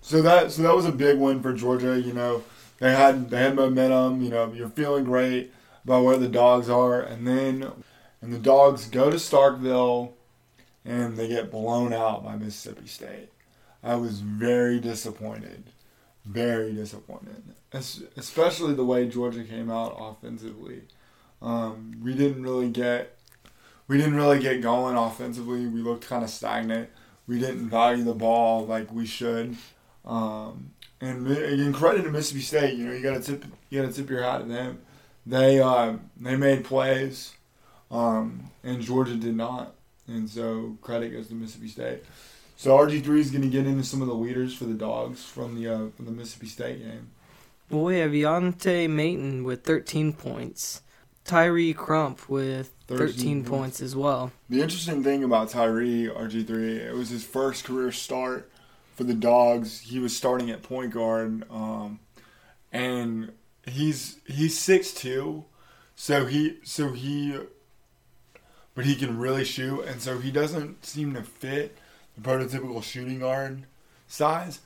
So 0.00 0.22
that 0.22 0.52
so 0.52 0.62
that 0.62 0.74
was 0.74 0.86
a 0.86 0.92
big 0.92 1.18
win 1.18 1.42
for 1.42 1.52
Georgia. 1.52 2.00
You 2.00 2.12
know, 2.12 2.44
they 2.78 2.92
had 2.92 3.30
they 3.30 3.38
had 3.38 3.56
momentum. 3.56 4.22
You 4.22 4.30
know, 4.30 4.52
you're 4.52 4.68
feeling 4.68 5.04
great 5.04 5.52
about 5.84 6.04
where 6.04 6.16
the 6.16 6.28
dogs 6.28 6.70
are, 6.70 7.00
and 7.00 7.26
then 7.26 7.70
and 8.22 8.32
the 8.32 8.38
dogs 8.38 8.86
go 8.86 9.10
to 9.10 9.16
Starkville, 9.16 10.12
and 10.88 11.16
they 11.16 11.28
get 11.28 11.50
blown 11.50 11.92
out 11.92 12.24
by 12.24 12.34
Mississippi 12.36 12.86
State. 12.86 13.28
I 13.82 13.94
was 13.96 14.20
very 14.20 14.80
disappointed, 14.80 15.64
very 16.24 16.72
disappointed, 16.72 17.42
Es- 17.72 18.02
especially 18.16 18.74
the 18.74 18.84
way 18.84 19.06
Georgia 19.06 19.44
came 19.44 19.70
out 19.70 19.96
offensively. 19.98 20.82
Um, 21.42 22.00
we 22.02 22.14
didn't 22.14 22.42
really 22.42 22.70
get 22.70 23.16
we 23.86 23.96
didn't 23.96 24.16
really 24.16 24.40
get 24.40 24.60
going 24.60 24.96
offensively. 24.96 25.66
We 25.66 25.80
looked 25.80 26.06
kind 26.06 26.24
of 26.24 26.30
stagnant. 26.30 26.90
We 27.26 27.38
didn't 27.38 27.68
value 27.68 28.04
the 28.04 28.14
ball 28.14 28.66
like 28.66 28.92
we 28.92 29.06
should. 29.06 29.56
Um, 30.04 30.70
and 31.00 31.74
credit 31.74 32.02
to 32.02 32.10
Mississippi 32.10 32.40
State. 32.42 32.74
You 32.74 32.86
know, 32.86 32.92
you 32.92 33.02
gotta 33.02 33.20
tip 33.20 33.44
you 33.70 33.80
gotta 33.80 33.92
tip 33.92 34.10
your 34.10 34.22
hat 34.22 34.38
to 34.38 34.44
them. 34.44 34.80
They 35.26 35.60
uh, 35.60 35.96
they 36.18 36.36
made 36.36 36.64
plays, 36.64 37.34
um, 37.90 38.50
and 38.64 38.80
Georgia 38.80 39.14
did 39.14 39.36
not. 39.36 39.74
And 40.08 40.28
so 40.28 40.76
credit 40.80 41.10
goes 41.10 41.28
to 41.28 41.34
Mississippi 41.34 41.68
State. 41.68 42.04
So 42.56 42.76
RG 42.76 43.04
three 43.04 43.20
is 43.20 43.30
going 43.30 43.42
to 43.42 43.48
get 43.48 43.66
into 43.66 43.84
some 43.84 44.02
of 44.02 44.08
the 44.08 44.14
leaders 44.14 44.54
for 44.54 44.64
the 44.64 44.74
dogs 44.74 45.24
from 45.24 45.54
the 45.54 45.68
uh, 45.68 45.78
from 45.96 46.06
the 46.06 46.10
Mississippi 46.10 46.48
State 46.48 46.80
game. 46.80 47.10
Well, 47.70 47.84
we 47.84 47.98
have 47.98 48.12
Yante 48.12 48.88
Maten 48.88 49.44
with 49.44 49.62
13 49.62 50.14
points. 50.14 50.82
Tyree 51.24 51.74
Crump 51.74 52.26
with 52.30 52.72
13, 52.86 53.06
13 53.06 53.44
points 53.44 53.82
as 53.82 53.94
well. 53.94 54.32
The 54.48 54.62
interesting 54.62 55.04
thing 55.04 55.22
about 55.22 55.50
Tyree 55.50 56.06
RG3, 56.06 56.86
it 56.86 56.94
was 56.94 57.10
his 57.10 57.22
first 57.22 57.64
career 57.64 57.92
start 57.92 58.50
for 58.96 59.04
the 59.04 59.12
Dogs. 59.12 59.80
He 59.80 59.98
was 59.98 60.16
starting 60.16 60.50
at 60.50 60.62
point 60.62 60.92
guard, 60.94 61.44
um, 61.50 62.00
and 62.72 63.32
he's 63.66 64.20
he's 64.26 64.58
six 64.58 64.92
two, 64.92 65.44
so 65.94 66.24
he 66.24 66.56
so 66.64 66.92
he, 66.92 67.38
but 68.78 68.86
he 68.86 68.94
can 68.94 69.18
really 69.18 69.44
shoot, 69.44 69.80
and 69.86 70.00
so 70.00 70.20
he 70.20 70.30
doesn't 70.30 70.86
seem 70.86 71.12
to 71.12 71.20
fit 71.20 71.76
the 72.14 72.20
prototypical 72.20 72.80
shooting 72.80 73.18
guard 73.18 73.64
size, 74.06 74.60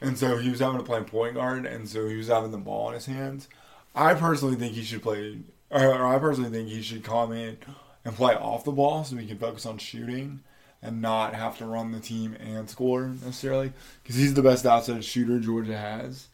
and 0.00 0.18
so 0.18 0.36
he 0.36 0.50
was 0.50 0.58
having 0.58 0.78
to 0.78 0.82
play 0.82 1.00
point 1.04 1.34
guard, 1.34 1.64
and 1.64 1.88
so 1.88 2.08
he 2.08 2.16
was 2.16 2.26
having 2.26 2.50
the 2.50 2.58
ball 2.58 2.88
in 2.88 2.94
his 2.94 3.06
hands. 3.06 3.46
I 3.94 4.14
personally 4.14 4.56
think 4.56 4.72
he 4.72 4.82
should 4.82 5.00
play, 5.00 5.38
or 5.70 6.04
I 6.04 6.18
personally 6.18 6.50
think 6.50 6.70
he 6.70 6.82
should 6.82 7.04
come 7.04 7.30
in 7.30 7.56
and 8.04 8.16
play 8.16 8.34
off 8.34 8.64
the 8.64 8.72
ball 8.72 9.04
so 9.04 9.14
he 9.14 9.28
can 9.28 9.38
focus 9.38 9.64
on 9.64 9.78
shooting 9.78 10.40
and 10.82 11.00
not 11.00 11.36
have 11.36 11.56
to 11.58 11.64
run 11.64 11.92
the 11.92 12.00
team 12.00 12.34
and 12.40 12.68
score 12.68 13.10
necessarily 13.24 13.72
because 14.02 14.16
he's 14.16 14.34
the 14.34 14.42
best 14.42 14.66
outside 14.66 15.04
shooter 15.04 15.38
Georgia 15.38 15.78
has. 15.78 16.26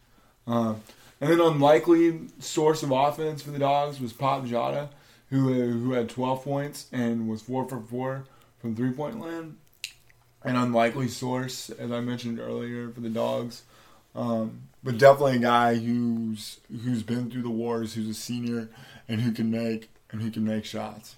Um, 0.47 0.81
and 1.21 1.31
then 1.31 1.41
unlikely 1.41 2.21
source 2.39 2.83
of 2.83 2.91
offense 2.91 3.43
for 3.43 3.51
the 3.51 3.59
Dogs 3.59 4.01
was 4.01 4.15
Pape 4.15 4.45
Diatta, 4.45 4.89
who 5.31 5.53
who 5.53 5.93
had 5.93 6.09
12 6.09 6.45
points 6.45 6.87
and 6.93 7.29
was 7.29 7.43
four 7.43 7.69
for 7.69 7.81
four 7.81 8.25
from 8.61 8.75
three 8.75 8.93
point 8.93 9.21
land. 9.21 9.57
An 10.45 10.55
unlikely 10.55 11.09
source, 11.09 11.69
as 11.69 11.91
I 11.91 12.01
mentioned 12.01 12.39
earlier, 12.39 12.91
for 12.91 13.01
the 13.01 13.09
Dogs, 13.09 13.63
um, 14.15 14.63
but 14.85 14.97
definitely 14.97 15.37
a 15.37 15.41
guy 15.41 15.75
who's 15.75 16.61
who's 16.85 17.03
been 17.03 17.31
through 17.31 17.43
the 17.43 17.51
wars, 17.51 17.95
who's 17.95 18.09
a 18.09 18.15
senior, 18.15 18.69
and 19.09 19.21
who 19.21 19.33
can 19.33 19.51
make 19.51 19.91
and 20.13 20.23
who 20.23 20.31
can 20.31 20.45
make 20.45 20.65
shots 20.65 21.17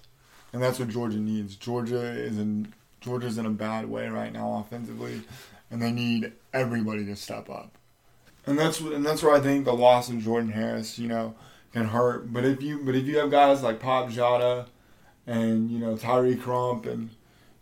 and 0.53 0.61
that's 0.61 0.79
what 0.79 0.89
Georgia 0.89 1.17
needs. 1.17 1.55
Georgia 1.55 2.01
is 2.01 2.37
in 2.37 2.73
Georgia's 2.99 3.37
in 3.37 3.45
a 3.45 3.51
bad 3.51 3.89
way 3.89 4.07
right 4.07 4.31
now 4.31 4.65
offensively, 4.65 5.21
and 5.69 5.81
they 5.81 5.91
need 5.91 6.33
everybody 6.53 7.05
to 7.05 7.15
step 7.15 7.49
up. 7.49 7.71
And 8.45 8.57
that's 8.57 8.79
and 8.79 9.05
that's 9.05 9.23
where 9.23 9.35
I 9.35 9.39
think 9.39 9.65
the 9.65 9.73
loss 9.73 10.09
of 10.09 10.19
Jordan 10.19 10.51
Harris, 10.51 10.99
you 10.99 11.07
know, 11.07 11.35
can 11.73 11.85
hurt. 11.85 12.31
But 12.31 12.45
if 12.45 12.61
you 12.61 12.79
but 12.83 12.95
if 12.95 13.05
you 13.05 13.17
have 13.19 13.31
guys 13.31 13.63
like 13.63 13.79
Pape 13.79 14.09
Diatta, 14.09 14.67
and 15.27 15.71
you 15.71 15.79
know 15.79 15.95
Tyree 15.95 16.35
Crump 16.35 16.85
and 16.85 17.09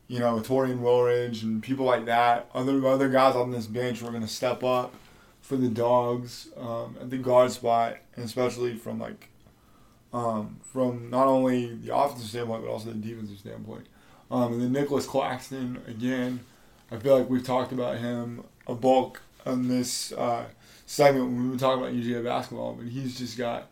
you 0.07 0.19
know 0.19 0.39
Torian 0.39 0.79
Woolridge 0.79 1.43
and 1.43 1.61
people 1.61 1.85
like 1.85 2.05
that, 2.05 2.49
other 2.53 2.85
other 2.87 3.09
guys 3.09 3.35
on 3.35 3.51
this 3.51 3.67
bench 3.67 3.99
who 3.99 4.07
are 4.07 4.11
going 4.11 4.23
to 4.23 4.27
step 4.27 4.63
up 4.63 4.93
for 5.41 5.55
the 5.55 5.69
dogs 5.69 6.49
um, 6.57 6.97
at 6.99 7.09
the 7.09 7.17
guard 7.17 7.51
spot, 7.51 7.97
and 8.15 8.25
especially 8.25 8.75
from 8.75 8.99
like 8.99 9.29
um, 10.13 10.59
from 10.63 11.09
not 11.09 11.27
only 11.27 11.75
the 11.75 11.95
offensive 11.95 12.27
standpoint 12.27 12.63
but 12.63 12.71
also 12.71 12.89
the 12.89 12.95
defensive 12.95 13.39
standpoint. 13.39 13.85
Um, 14.31 14.53
and 14.53 14.61
then 14.61 14.71
Nicholas 14.71 15.05
Claxton 15.05 15.81
again. 15.87 16.41
I 16.91 16.97
feel 16.97 17.19
like 17.19 17.29
we've 17.29 17.45
talked 17.45 17.71
about 17.71 17.99
him 17.99 18.43
a 18.65 18.73
bulk 18.73 19.21
on 19.45 19.67
this 19.67 20.11
uh, 20.13 20.45
segment 20.87 21.25
when 21.25 21.43
we 21.43 21.49
were 21.51 21.57
talking 21.57 21.83
about 21.83 21.93
UGA 21.93 22.23
basketball, 22.23 22.73
but 22.73 22.87
he's 22.87 23.17
just 23.17 23.37
got 23.37 23.69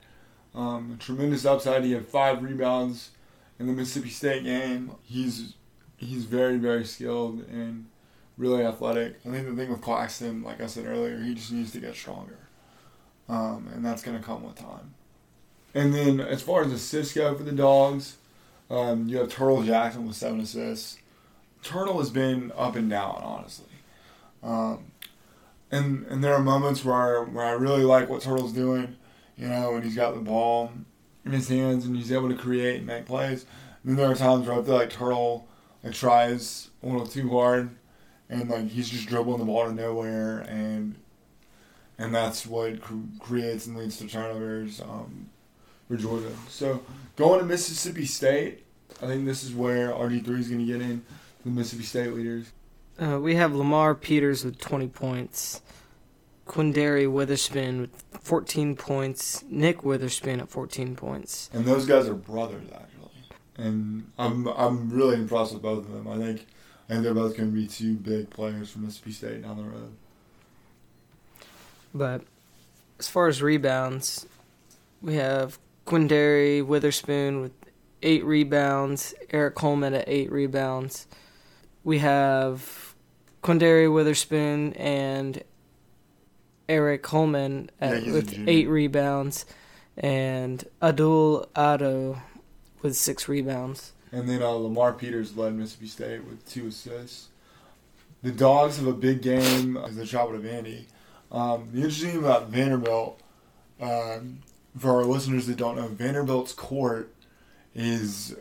um, 0.57 0.97
tremendous 0.99 1.45
upside. 1.45 1.83
He 1.83 1.91
had 1.93 2.05
five 2.05 2.43
rebounds 2.43 3.11
in 3.59 3.67
the 3.67 3.73
Mississippi 3.73 4.09
State 4.09 4.43
game. 4.43 4.91
He's 5.03 5.53
he's 5.97 6.25
very 6.25 6.57
very 6.57 6.83
skilled 6.83 7.45
and 7.47 7.85
really 8.37 8.63
athletic. 8.63 9.19
I 9.25 9.29
think 9.29 9.47
the 9.47 9.55
thing 9.55 9.69
with 9.69 9.81
Claxton, 9.81 10.43
like 10.43 10.59
I 10.59 10.65
said 10.65 10.85
earlier, 10.85 11.19
he 11.19 11.35
just 11.35 11.51
needs 11.51 11.71
to 11.71 11.79
get 11.79 11.95
stronger, 11.95 12.39
um, 13.29 13.69
and 13.73 13.85
that's 13.85 14.01
going 14.01 14.17
to 14.17 14.23
come 14.23 14.43
with 14.43 14.55
time. 14.55 14.95
And 15.75 15.93
then 15.93 16.19
as 16.19 16.41
far 16.41 16.63
as 16.63 16.71
assists 16.71 17.13
go 17.13 17.35
for 17.35 17.43
the 17.43 17.51
Dogs, 17.51 18.17
um, 18.69 19.07
you 19.07 19.17
have 19.17 19.29
Turtle 19.29 19.61
Jackson 19.61 20.07
with 20.07 20.15
seven 20.15 20.39
assists. 20.39 20.97
Turtle 21.61 21.99
has 21.99 22.09
been 22.09 22.51
up 22.57 22.75
and 22.75 22.89
down, 22.89 23.21
honestly. 23.23 23.65
Um, 24.41 24.91
and 25.69 26.05
and 26.07 26.23
there 26.23 26.33
are 26.33 26.41
moments 26.41 26.83
where 26.83 27.23
where 27.23 27.45
I 27.45 27.51
really 27.51 27.83
like 27.83 28.09
what 28.09 28.23
Turtle's 28.23 28.53
doing, 28.53 28.96
you 29.37 29.47
know, 29.47 29.71
when 29.73 29.83
he's 29.83 29.95
got 29.95 30.15
the 30.15 30.21
ball 30.21 30.71
in 31.25 31.31
his 31.31 31.47
hands 31.47 31.85
and 31.85 31.95
he's 31.95 32.11
able 32.11 32.29
to 32.29 32.35
create 32.35 32.77
and 32.77 32.87
make 32.87 33.05
plays. 33.05 33.45
And 33.83 33.91
then 33.91 33.95
there 33.97 34.11
are 34.11 34.15
times 34.15 34.47
where 34.47 34.59
I 34.59 34.63
feel 34.63 34.75
like 34.75 34.89
Turtle 34.89 35.47
like 35.83 35.93
tries 35.93 36.69
a 36.83 36.87
little 36.87 37.07
too 37.07 37.29
hard, 37.29 37.69
and 38.29 38.49
like 38.49 38.69
he's 38.69 38.89
just 38.89 39.07
dribbling 39.07 39.39
the 39.39 39.45
ball 39.45 39.65
to 39.65 39.73
nowhere, 39.73 40.39
and 40.39 40.95
and 41.97 42.13
that's 42.13 42.45
what 42.45 42.81
cr- 42.81 42.95
creates 43.19 43.67
and 43.67 43.77
leads 43.77 43.97
to 43.97 44.07
turnovers 44.07 44.81
um, 44.81 45.29
for 45.87 45.97
Georgia. 45.97 46.31
So 46.49 46.83
going 47.15 47.39
to 47.39 47.45
Mississippi 47.45 48.05
State, 48.05 48.65
I 49.01 49.05
think 49.05 49.25
this 49.25 49.43
is 49.43 49.53
where 49.53 49.89
RG 49.89 50.25
three 50.25 50.39
is 50.39 50.49
going 50.49 50.65
to 50.65 50.71
get 50.71 50.81
in 50.81 51.03
the 51.43 51.51
Mississippi 51.51 51.83
State 51.83 52.13
leaders. 52.13 52.51
Uh, 52.99 53.19
we 53.19 53.35
have 53.35 53.53
Lamar 53.53 53.93
Peters 53.93 54.43
with 54.43 54.57
20 54.57 54.87
points, 54.87 55.61
Quinndary 56.47 57.05
Weatherspoon 57.05 57.81
with 57.81 58.03
14 58.21 58.75
points, 58.75 59.43
Nick 59.49 59.81
Weatherspoon 59.81 60.39
at 60.39 60.49
14 60.49 60.95
points. 60.95 61.49
And 61.53 61.65
those 61.65 61.85
guys 61.85 62.07
are 62.07 62.13
brothers 62.13 62.67
actually. 62.73 63.11
And 63.57 64.11
I'm 64.17 64.47
I'm 64.47 64.89
really 64.89 65.15
impressed 65.15 65.53
with 65.53 65.61
both 65.61 65.85
of 65.85 65.91
them. 65.91 66.07
I 66.07 66.17
think 66.17 66.47
I 66.89 66.93
think 66.93 67.03
they're 67.03 67.13
both 67.13 67.35
going 67.35 67.49
to 67.49 67.55
be 67.55 67.67
two 67.67 67.95
big 67.95 68.29
players 68.29 68.69
for 68.69 68.79
Mississippi 68.79 69.11
State 69.11 69.41
down 69.43 69.57
the 69.57 69.63
road. 69.63 69.93
But 71.93 72.21
as 72.99 73.07
far 73.07 73.27
as 73.27 73.41
rebounds, 73.41 74.27
we 75.01 75.15
have 75.15 75.59
Quinndary 75.85 76.63
Weatherspoon 76.65 77.41
with 77.41 77.51
eight 78.03 78.23
rebounds, 78.23 79.13
Eric 79.31 79.55
Coleman 79.55 79.93
at 79.93 80.07
eight 80.07 80.31
rebounds. 80.31 81.07
We 81.83 81.99
have 81.99 82.95
Quinndary 83.41 83.87
Weatherspoon 83.87 84.79
and 84.79 85.43
Eric 86.69 87.03
Coleman 87.03 87.69
at, 87.79 88.03
he's 88.03 88.13
a 88.13 88.15
with 88.15 88.47
eight 88.47 88.67
rebounds, 88.67 89.45
and 89.97 90.63
Abdul 90.81 91.47
Ado 91.55 92.17
with 92.81 92.95
six 92.95 93.27
rebounds. 93.27 93.93
And 94.11 94.29
then 94.29 94.41
uh, 94.41 94.49
Lamar 94.49 94.93
Peters 94.93 95.35
led 95.35 95.53
Mississippi 95.55 95.87
State 95.87 96.25
with 96.25 96.47
two 96.49 96.67
assists. 96.67 97.27
The 98.23 98.31
Dogs 98.31 98.77
have 98.77 98.87
a 98.87 98.93
big 98.93 99.21
game 99.21 99.77
as 99.77 99.95
they 99.95 100.05
travel 100.05 100.33
to 100.33 100.39
Vandy. 100.39 100.85
Um, 101.31 101.69
the 101.71 101.79
interesting 101.79 102.11
thing 102.11 102.19
about 102.19 102.49
Vanderbilt, 102.49 103.19
um, 103.81 104.39
for 104.77 104.91
our 104.91 105.03
listeners 105.03 105.47
that 105.47 105.57
don't 105.57 105.75
know, 105.75 105.87
Vanderbilt's 105.87 106.53
court 106.53 107.13
is 107.75 108.35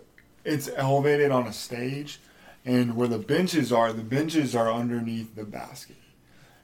it's 0.44 0.70
elevated 0.76 1.30
on 1.30 1.46
a 1.46 1.52
stage, 1.52 2.20
and 2.64 2.96
where 2.96 3.08
the 3.08 3.18
benches 3.18 3.72
are, 3.72 3.92
the 3.92 4.02
benches 4.02 4.54
are 4.54 4.72
underneath 4.72 5.34
the 5.34 5.44
basket, 5.44 5.96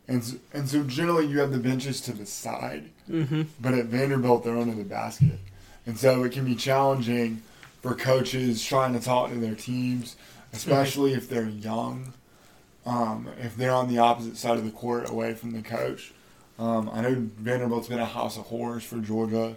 and 0.08 0.22
s- 0.22 0.36
and 0.52 0.68
so 0.68 0.82
generally 0.82 1.26
you 1.26 1.38
have 1.40 1.52
the 1.52 1.58
benches 1.58 2.00
to 2.02 2.12
the 2.12 2.26
side, 2.26 2.90
Mm-hmm. 3.10 3.42
but 3.60 3.74
at 3.74 3.86
Vanderbilt 3.86 4.44
they're 4.44 4.56
under 4.58 4.74
the 4.74 4.84
basket, 4.84 5.38
and 5.86 5.98
so 5.98 6.22
it 6.24 6.32
can 6.32 6.44
be 6.44 6.54
challenging 6.54 7.42
for 7.82 7.94
coaches 7.94 8.62
trying 8.64 8.92
to 8.94 9.00
talk 9.00 9.30
to 9.30 9.36
their 9.36 9.54
teams, 9.54 10.16
especially 10.52 11.14
if 11.14 11.28
they're 11.28 11.48
young. 11.48 12.12
Um, 12.84 13.28
if 13.40 13.56
they're 13.56 13.72
on 13.72 13.88
the 13.88 13.98
opposite 13.98 14.36
side 14.36 14.58
of 14.58 14.64
the 14.64 14.70
court 14.72 15.08
away 15.08 15.34
from 15.34 15.52
the 15.52 15.62
coach, 15.62 16.12
um, 16.58 16.90
I 16.92 17.00
know 17.00 17.14
Vanderbilt's 17.38 17.88
been 17.88 17.98
a 18.00 18.04
house 18.04 18.36
of 18.36 18.44
horrors 18.46 18.82
for 18.84 18.98
Georgia 18.98 19.56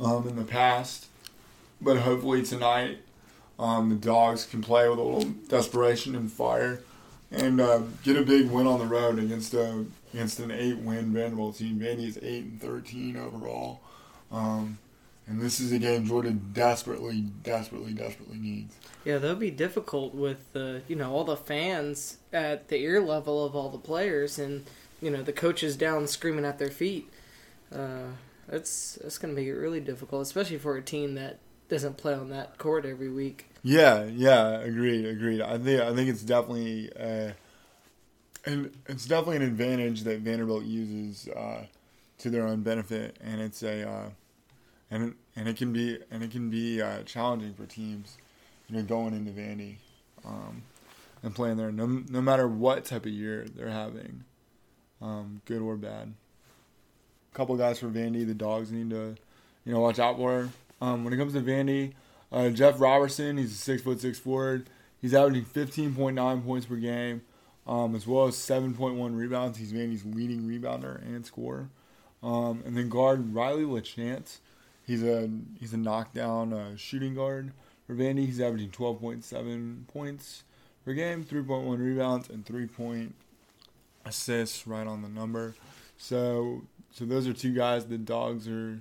um, 0.00 0.26
in 0.28 0.34
the 0.36 0.44
past, 0.44 1.06
but 1.80 1.98
hopefully 1.98 2.42
tonight 2.42 2.98
um, 3.60 3.90
the 3.90 3.94
Dogs 3.94 4.44
can 4.44 4.60
play 4.60 4.88
with 4.88 4.98
a 4.98 5.02
little 5.02 5.30
desperation 5.48 6.16
and 6.16 6.30
fire 6.32 6.80
and 7.36 7.60
uh, 7.60 7.82
get 8.02 8.16
a 8.16 8.22
big 8.22 8.50
win 8.50 8.66
on 8.66 8.78
the 8.78 8.86
road 8.86 9.18
against 9.18 9.54
a 9.54 9.84
against 10.12 10.38
an 10.38 10.50
eight-win 10.50 11.12
Vanderbilt 11.12 11.56
team. 11.56 11.78
Vandy 11.78 12.06
is 12.06 12.18
eight 12.22 12.44
and 12.44 12.60
thirteen 12.60 13.16
overall, 13.16 13.80
um, 14.30 14.78
and 15.26 15.40
this 15.40 15.60
is 15.60 15.72
a 15.72 15.78
game 15.78 16.06
Georgia 16.06 16.30
desperately, 16.30 17.20
desperately, 17.42 17.92
desperately 17.92 18.38
needs. 18.38 18.76
Yeah, 19.04 19.18
that'll 19.18 19.36
be 19.36 19.50
difficult 19.50 20.14
with 20.14 20.52
the 20.52 20.82
you 20.88 20.96
know 20.96 21.12
all 21.12 21.24
the 21.24 21.36
fans 21.36 22.18
at 22.32 22.68
the 22.68 22.76
ear 22.76 23.00
level 23.00 23.44
of 23.44 23.54
all 23.56 23.68
the 23.68 23.78
players, 23.78 24.38
and 24.38 24.64
you 25.02 25.10
know 25.10 25.22
the 25.22 25.32
coaches 25.32 25.76
down 25.76 26.06
screaming 26.06 26.44
at 26.44 26.58
their 26.58 26.70
feet. 26.70 27.10
Uh, 27.74 28.12
that's 28.48 28.98
that's 29.02 29.18
gonna 29.18 29.32
make 29.32 29.46
it 29.46 29.54
really 29.54 29.80
difficult, 29.80 30.22
especially 30.22 30.58
for 30.58 30.76
a 30.76 30.82
team 30.82 31.14
that 31.14 31.38
doesn't 31.68 31.96
play 31.96 32.14
on 32.14 32.28
that 32.28 32.58
court 32.58 32.84
every 32.84 33.08
week. 33.08 33.46
Yeah, 33.66 34.04
yeah, 34.04 34.58
agreed, 34.60 35.06
agreed. 35.06 35.40
I 35.40 35.56
think 35.56 35.80
I 35.80 35.94
think 35.94 36.10
it's 36.10 36.22
definitely 36.22 36.92
uh, 37.00 37.30
and 38.44 38.70
it's 38.86 39.06
definitely 39.06 39.36
an 39.36 39.42
advantage 39.42 40.02
that 40.02 40.20
Vanderbilt 40.20 40.64
uses 40.64 41.28
uh, 41.28 41.64
to 42.18 42.28
their 42.28 42.46
own 42.46 42.60
benefit, 42.60 43.16
and 43.24 43.40
it's 43.40 43.62
a 43.62 43.88
uh, 43.88 44.08
and 44.90 45.14
and 45.34 45.48
it 45.48 45.56
can 45.56 45.72
be 45.72 45.98
and 46.10 46.22
it 46.22 46.30
can 46.30 46.50
be 46.50 46.82
uh, 46.82 47.04
challenging 47.04 47.54
for 47.54 47.64
teams, 47.64 48.18
you 48.68 48.76
know, 48.76 48.82
going 48.82 49.14
into 49.14 49.30
Vandy 49.30 49.76
um, 50.26 50.62
and 51.22 51.34
playing 51.34 51.56
there. 51.56 51.72
No, 51.72 51.86
no 51.86 52.20
matter 52.20 52.46
what 52.46 52.84
type 52.84 53.06
of 53.06 53.12
year 53.12 53.46
they're 53.56 53.70
having, 53.70 54.24
um, 55.00 55.40
good 55.46 55.62
or 55.62 55.76
bad. 55.76 56.12
A 57.32 57.34
couple 57.34 57.56
guys 57.56 57.78
for 57.78 57.88
Vandy, 57.88 58.26
the 58.26 58.34
dogs 58.34 58.70
need 58.70 58.90
to, 58.90 59.16
you 59.64 59.72
know, 59.72 59.80
watch 59.80 59.98
out 59.98 60.18
for. 60.18 60.50
Um, 60.82 61.02
when 61.02 61.14
it 61.14 61.16
comes 61.16 61.32
to 61.32 61.40
Vandy, 61.40 61.94
uh, 62.34 62.50
Jeff 62.50 62.80
Roberson, 62.80 63.38
he's 63.38 63.52
a 63.52 63.56
six 63.56 63.82
foot 63.82 64.00
six 64.00 64.18
forward. 64.18 64.68
He's 65.00 65.14
averaging 65.14 65.44
15.9 65.44 66.44
points 66.44 66.66
per 66.66 66.76
game, 66.76 67.22
um, 67.66 67.94
as 67.94 68.06
well 68.06 68.26
as 68.26 68.36
7.1 68.36 69.16
rebounds. 69.16 69.58
He's 69.58 69.72
Vandy's 69.72 70.04
leading 70.04 70.42
rebounder 70.42 71.00
and 71.02 71.24
scorer. 71.24 71.68
Um, 72.22 72.62
and 72.66 72.76
then 72.76 72.88
guard 72.88 73.34
Riley 73.34 73.64
LaChance, 73.64 74.38
he's 74.86 75.04
a 75.04 75.30
he's 75.60 75.72
a 75.72 75.76
knockdown 75.76 76.52
uh, 76.52 76.76
shooting 76.76 77.14
guard 77.14 77.52
for 77.86 77.94
Vandy. 77.94 78.26
He's 78.26 78.40
averaging 78.40 78.70
12.7 78.70 79.86
points 79.88 80.42
per 80.84 80.92
game, 80.92 81.24
3.1 81.24 81.78
rebounds, 81.78 82.30
and 82.30 82.44
3 82.44 82.66
point 82.66 83.14
assists 84.04 84.66
right 84.66 84.86
on 84.86 85.02
the 85.02 85.08
number. 85.08 85.54
So 85.98 86.62
so 86.90 87.04
those 87.04 87.28
are 87.28 87.32
two 87.32 87.54
guys 87.54 87.86
the 87.86 87.98
dogs 87.98 88.48
are 88.48 88.80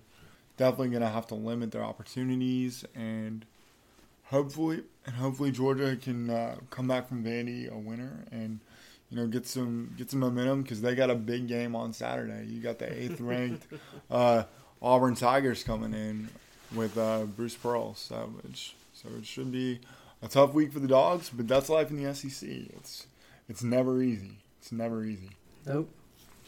definitely 0.58 0.90
going 0.90 1.02
to 1.02 1.10
have 1.10 1.28
to 1.28 1.36
limit 1.36 1.72
their 1.72 1.84
opportunities 1.84 2.86
and 2.96 3.46
hopefully 4.26 4.84
and 5.06 5.16
hopefully 5.16 5.52
Georgia 5.52 5.96
can 5.96 6.30
uh, 6.30 6.56
come 6.70 6.88
back 6.88 7.08
from 7.08 7.24
Vandy 7.24 7.72
a 7.72 7.78
winner 7.78 8.26
and 8.32 8.60
you 9.10 9.18
know 9.18 9.28
get 9.28 9.48
some 9.48 9.94
get 9.98 10.12
some 10.12 10.20
momentum 10.20 10.62
because 10.64 10.82
they 10.82 10.96
got 10.96 11.10
a 11.10 11.16
big 11.16 11.48
game 11.48 11.76
on 11.76 11.94
Saturday. 11.94 12.46
You 12.48 12.62
got 12.62 12.80
the 12.80 12.92
eighth 12.92 13.20
ranked 13.22 13.68
uh, 14.10 14.44
Auburn 14.82 15.16
Tigers 15.16 15.64
coming 15.64 15.94
in 15.94 16.30
with 16.74 16.98
uh, 16.98 17.24
Bruce 17.24 17.56
Pearl, 17.56 17.94
so 17.96 18.34
it's, 18.50 18.74
so 18.94 19.10
it 19.18 19.26
should 19.26 19.52
be 19.52 19.80
a 20.22 20.28
tough 20.28 20.54
week 20.54 20.74
for 20.74 20.80
the 20.80 20.88
dogs, 20.88 21.30
but 21.30 21.48
that's 21.48 21.70
life 21.70 21.92
in 21.92 22.02
the 22.02 22.14
SEC. 22.16 22.50
It's 22.50 23.06
it's 23.48 23.64
never 23.64 24.02
easy. 24.02 24.38
It's 24.60 24.72
never 24.72 25.04
easy. 25.04 25.32
Nope. 25.66 25.90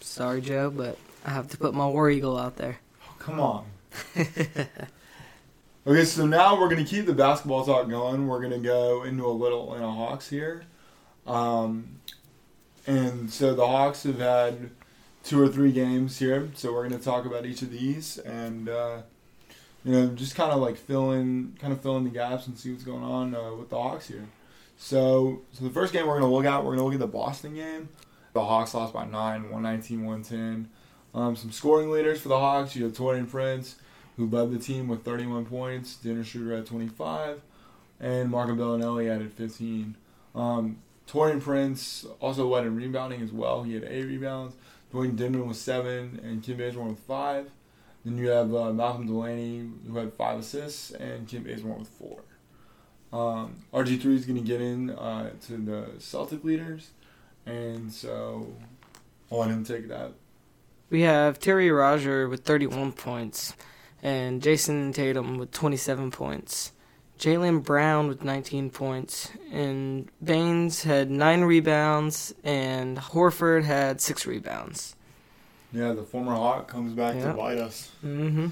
Sorry, 0.01 0.41
Joe, 0.41 0.69
but 0.69 0.97
I 1.25 1.31
have 1.31 1.47
to 1.49 1.57
put 1.57 1.73
my 1.73 1.87
War 1.87 2.09
Eagle 2.09 2.37
out 2.37 2.57
there. 2.57 2.79
Come 3.19 3.39
on. 3.39 3.65
okay, 5.87 6.05
so 6.05 6.25
now 6.25 6.59
we're 6.59 6.69
going 6.69 6.83
to 6.83 6.89
keep 6.89 7.05
the 7.05 7.13
basketball 7.13 7.65
talk 7.65 7.89
going. 7.89 8.27
We're 8.27 8.39
going 8.39 8.51
to 8.51 8.59
go 8.59 9.03
into 9.03 9.25
a 9.25 9.31
little 9.31 9.73
in 9.75 9.81
a 9.81 9.91
Hawks 9.91 10.29
here. 10.29 10.65
Um, 11.25 11.99
and 12.87 13.31
so 13.31 13.53
the 13.55 13.65
Hawks 13.65 14.03
have 14.03 14.19
had 14.19 14.69
two 15.23 15.41
or 15.41 15.47
three 15.47 15.71
games 15.71 16.19
here. 16.19 16.49
So 16.53 16.73
we're 16.73 16.87
going 16.87 16.99
to 16.99 17.03
talk 17.03 17.25
about 17.25 17.45
each 17.45 17.61
of 17.61 17.71
these 17.71 18.17
and, 18.19 18.69
uh, 18.69 19.01
you 19.83 19.91
know, 19.91 20.07
just 20.09 20.35
kind 20.35 20.51
of 20.51 20.59
like 20.59 20.77
fill 20.77 21.11
in, 21.11 21.57
kind 21.59 21.73
of 21.73 21.81
fill 21.81 21.97
in 21.97 22.03
the 22.03 22.09
gaps 22.09 22.47
and 22.47 22.57
see 22.57 22.71
what's 22.71 22.83
going 22.83 23.03
on 23.03 23.35
uh, 23.35 23.53
with 23.53 23.69
the 23.69 23.77
Hawks 23.77 24.07
here. 24.07 24.27
So, 24.77 25.41
so 25.53 25.63
the 25.63 25.71
first 25.71 25.93
game 25.93 26.05
we're 26.05 26.19
going 26.19 26.29
to 26.29 26.35
look 26.35 26.45
at, 26.45 26.59
we're 26.59 26.75
going 26.75 26.79
to 26.79 26.83
look 26.83 26.93
at 26.93 26.99
the 26.99 27.07
Boston 27.07 27.55
game. 27.55 27.89
The 28.33 28.43
Hawks 28.43 28.73
lost 28.73 28.93
by 28.93 29.05
nine, 29.05 29.43
119, 29.43 30.05
110. 30.05 30.69
Um, 31.13 31.35
some 31.35 31.51
scoring 31.51 31.89
leaders 31.89 32.19
for 32.19 32.27
the 32.27 32.37
Hawks. 32.37 32.75
You 32.75 32.83
have 32.83 32.93
Taurean 32.93 33.29
Prince, 33.29 33.75
who 34.17 34.27
led 34.27 34.51
the 34.51 34.59
team 34.59 34.87
with 34.87 35.03
31 35.03 35.45
points. 35.45 35.95
Dennis 35.95 36.27
Schroeder 36.27 36.53
at 36.53 36.65
25, 36.65 37.41
and 37.99 38.29
Marco 38.29 38.55
Belinelli 38.55 39.09
added 39.09 39.33
15. 39.33 39.95
Um, 40.33 40.77
Taurean 41.07 41.41
Prince 41.41 42.05
also 42.19 42.47
led 42.47 42.65
in 42.65 42.75
rebounding 42.75 43.21
as 43.21 43.31
well. 43.31 43.63
He 43.63 43.73
had 43.73 43.83
eight 43.83 44.05
rebounds. 44.05 44.55
Dewayne 44.93 45.17
Dedmon 45.17 45.47
with 45.47 45.57
seven, 45.57 46.19
and 46.23 46.41
Kent 46.41 46.57
Bazemore 46.57 46.89
with 46.89 46.99
five. 46.99 47.49
Then 48.03 48.17
you 48.17 48.29
have 48.29 48.53
uh, 48.53 48.71
Malcolm 48.71 49.07
Delaney, 49.07 49.69
who 49.87 49.97
had 49.97 50.13
five 50.13 50.39
assists, 50.39 50.91
and 50.91 51.27
Kent 51.27 51.45
Bazemore 51.45 51.79
with 51.79 51.87
four. 51.87 52.19
Um, 53.11 53.63
RG3 53.73 54.05
is 54.13 54.25
going 54.25 54.41
to 54.41 54.47
get 54.47 54.61
in 54.61 54.91
uh, 54.91 55.31
to 55.47 55.57
the 55.57 55.87
Celtic 55.99 56.43
leaders, 56.43 56.91
and 57.45 57.91
so 57.91 58.53
I'll 59.31 59.39
let 59.39 59.49
him 59.49 59.63
take 59.63 59.87
that. 59.89 60.11
We 60.89 61.01
have 61.01 61.39
Terry 61.39 61.71
Rozier 61.71 62.29
with 62.29 62.43
31 62.43 62.91
points, 62.93 63.55
and 64.05 64.39
Jason 64.43 64.93
Tatum 64.93 65.39
with 65.39 65.51
27 65.51 66.11
points. 66.11 66.71
Jaylen 67.17 67.63
Brown 67.63 68.07
with 68.07 68.23
19 68.23 68.69
points, 68.69 69.31
and 69.51 70.09
Baynes 70.23 70.83
had 70.83 71.09
nine 71.09 71.41
rebounds, 71.41 72.35
and 72.43 72.97
Horford 72.97 73.63
had 73.63 74.01
six 74.01 74.27
rebounds. 74.27 74.95
Yeah, 75.71 75.93
the 75.93 76.03
former 76.03 76.33
Hawk 76.35 76.67
comes 76.67 76.93
back 76.93 77.15
Yeah. 77.15 77.31
to 77.31 77.33
bite 77.33 77.57
us. 77.57 77.89
Mm-hmm. 78.05 78.47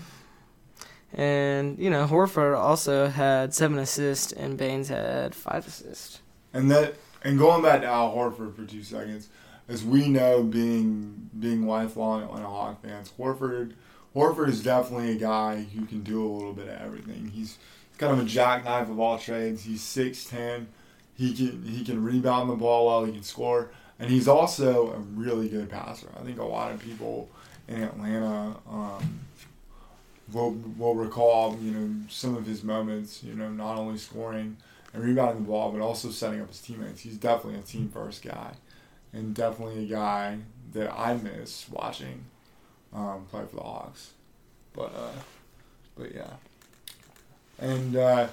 And 1.14 1.78
you 1.78 1.90
know, 1.90 2.08
Horford 2.08 2.58
also 2.58 3.08
had 3.08 3.54
seven 3.54 3.78
assists, 3.78 4.32
and 4.32 4.58
Baynes 4.58 4.88
had 4.90 5.36
five 5.36 5.68
assists. 5.68 6.20
And 6.54 6.72
that, 6.72 6.96
and 7.24 7.38
going 7.38 7.62
back 7.62 7.82
to 7.82 7.88
Al 7.88 8.16
Horford 8.16 8.56
for 8.56 8.66
two 8.66 8.82
seconds, 8.84 9.30
as 9.68 9.84
we 9.84 10.08
know, 10.08 10.42
being 10.44 11.30
being 11.40 11.68
lifelong 11.68 12.24
Atlanta 12.24 12.48
Hawk 12.48 12.82
fans, 12.82 13.12
Horford, 13.20 13.74
Horford 14.16 14.50
is 14.50 14.62
definitely 14.62 15.12
a 15.12 15.16
guy 15.16 15.64
who 15.64 15.86
can 15.86 16.02
do 16.04 16.24
a 16.26 16.30
little 16.30 16.54
bit 16.54 16.68
of 16.68 16.80
everything. 16.80 17.32
He's 17.34 17.58
kind 17.98 18.14
of 18.14 18.20
a 18.20 18.30
jackknife 18.30 18.90
of 18.90 19.00
all 19.00 19.18
trades. 19.18 19.64
He's 19.64 19.82
six 19.82 20.26
ten. 20.26 20.68
He 21.16 21.34
can 21.34 21.64
he 21.64 21.84
can 21.84 22.04
rebound 22.04 22.50
the 22.50 22.56
ball 22.56 22.88
well. 22.88 23.06
He 23.06 23.12
can 23.12 23.24
score, 23.24 23.72
and 24.00 24.10
he's 24.10 24.28
also 24.28 24.94
a 24.94 25.00
really 25.00 25.50
good 25.50 25.70
passer. 25.70 26.08
I 26.20 26.24
think 26.24 26.40
a 26.40 26.44
lot 26.44 26.72
of 26.72 26.80
people 26.80 27.30
in 27.68 27.82
Atlanta 27.82 28.56
um, 28.70 29.20
will 30.32 30.52
will 30.78 30.96
recall 30.96 31.58
you 31.62 31.72
know 31.72 31.96
some 32.10 32.36
of 32.36 32.46
his 32.46 32.64
moments. 32.64 33.24
You 33.24 33.34
know, 33.34 33.50
not 33.50 33.78
only 33.78 33.98
scoring 33.98 34.58
and 34.94 35.04
rebounding 35.04 35.44
the 35.44 35.50
ball, 35.50 35.72
but 35.72 35.82
also 35.82 36.12
setting 36.12 36.40
up 36.40 36.50
his 36.50 36.62
teammates. 36.62 37.02
He's 37.02 37.18
definitely 37.18 37.60
a 37.60 37.64
team 37.64 37.90
first 37.90 38.24
guy, 38.24 38.54
and 39.12 39.34
definitely 39.34 39.86
a 39.86 39.88
guy 39.88 40.38
that 40.74 40.92
I 40.94 41.16
miss 41.16 41.68
watching 41.70 42.26
um, 42.94 43.26
play 43.30 43.44
for 43.50 43.56
the 43.58 43.64
Hawks. 43.64 44.12
But 44.74 44.94
uh, 44.96 45.20
but 45.98 46.14
yeah, 46.14 46.34
and 47.60 47.96
uh, 47.96 48.28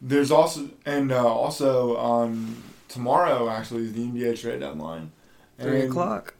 there's 0.00 0.30
also 0.30 0.70
and 0.84 1.12
uh, 1.12 1.26
also 1.26 1.96
um, 1.96 2.62
tomorrow 2.88 3.48
actually 3.48 3.84
is 3.84 3.92
the 3.92 4.06
NBA 4.06 4.40
trade 4.40 4.60
deadline. 4.60 5.12
Three 5.58 5.82
o'clock. 5.82 6.34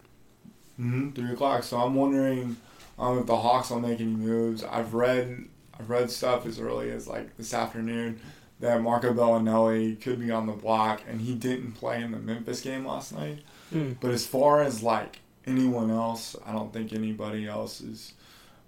Mm-hmm, 0.81 1.11
three 1.11 1.33
o'clock. 1.33 1.63
So 1.63 1.79
I'm 1.79 1.95
wondering 1.95 2.57
um, 2.99 3.19
if 3.19 3.27
the 3.27 3.37
Hawks 3.37 3.71
will 3.71 3.81
make 3.81 4.01
any 4.01 4.11
moves. 4.11 4.65
I've 4.65 4.95
read 4.95 5.45
I've 5.79 5.91
read 5.91 6.11
stuff 6.11 6.47
as 6.47 6.61
early 6.61 6.91
as 6.91 7.07
like 7.07 7.37
this 7.37 7.55
afternoon 7.55 8.21
that 8.61 8.81
Marco 8.81 9.13
Belinelli 9.13 10.01
could 10.01 10.21
be 10.21 10.31
on 10.31 10.47
the 10.47 10.53
block, 10.53 11.03
and 11.09 11.21
he 11.21 11.35
didn't 11.35 11.73
play 11.73 12.03
in 12.03 12.13
the 12.13 12.19
Memphis 12.19 12.61
game 12.61 12.87
last 12.87 13.13
night. 13.13 13.41
Mm. 13.73 13.97
But 14.01 14.11
as 14.11 14.27
far 14.27 14.63
as 14.63 14.83
like 14.83 15.21
anyone 15.47 15.91
else, 15.91 16.37
I 16.47 16.53
don't 16.53 16.73
think 16.73 16.93
anybody 16.93 17.47
else 17.47 17.81
is. 17.81 18.13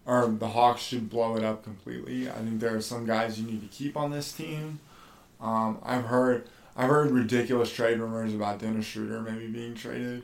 Or 0.04 0.28
the 0.28 0.48
Hawks 0.48 0.82
should 0.82 1.10
blow 1.10 1.36
it 1.36 1.42
up 1.42 1.64
completely. 1.64 2.28
I 2.28 2.34
think 2.34 2.60
there 2.60 2.76
are 2.76 2.80
some 2.80 3.06
guys 3.06 3.40
you 3.40 3.46
need 3.46 3.60
to 3.62 3.76
keep 3.76 3.96
on 3.96 4.10
this 4.12 4.32
team. 4.32 4.78
Um, 5.40 5.78
I've 5.82 6.04
heard 6.04 6.48
I've 6.76 6.88
heard 6.88 7.10
ridiculous 7.10 7.72
trade 7.72 7.98
rumors 7.98 8.34
about 8.34 8.60
Dennis 8.60 8.86
Schroeder 8.86 9.20
maybe 9.20 9.48
being 9.48 9.74
traded. 9.74 10.22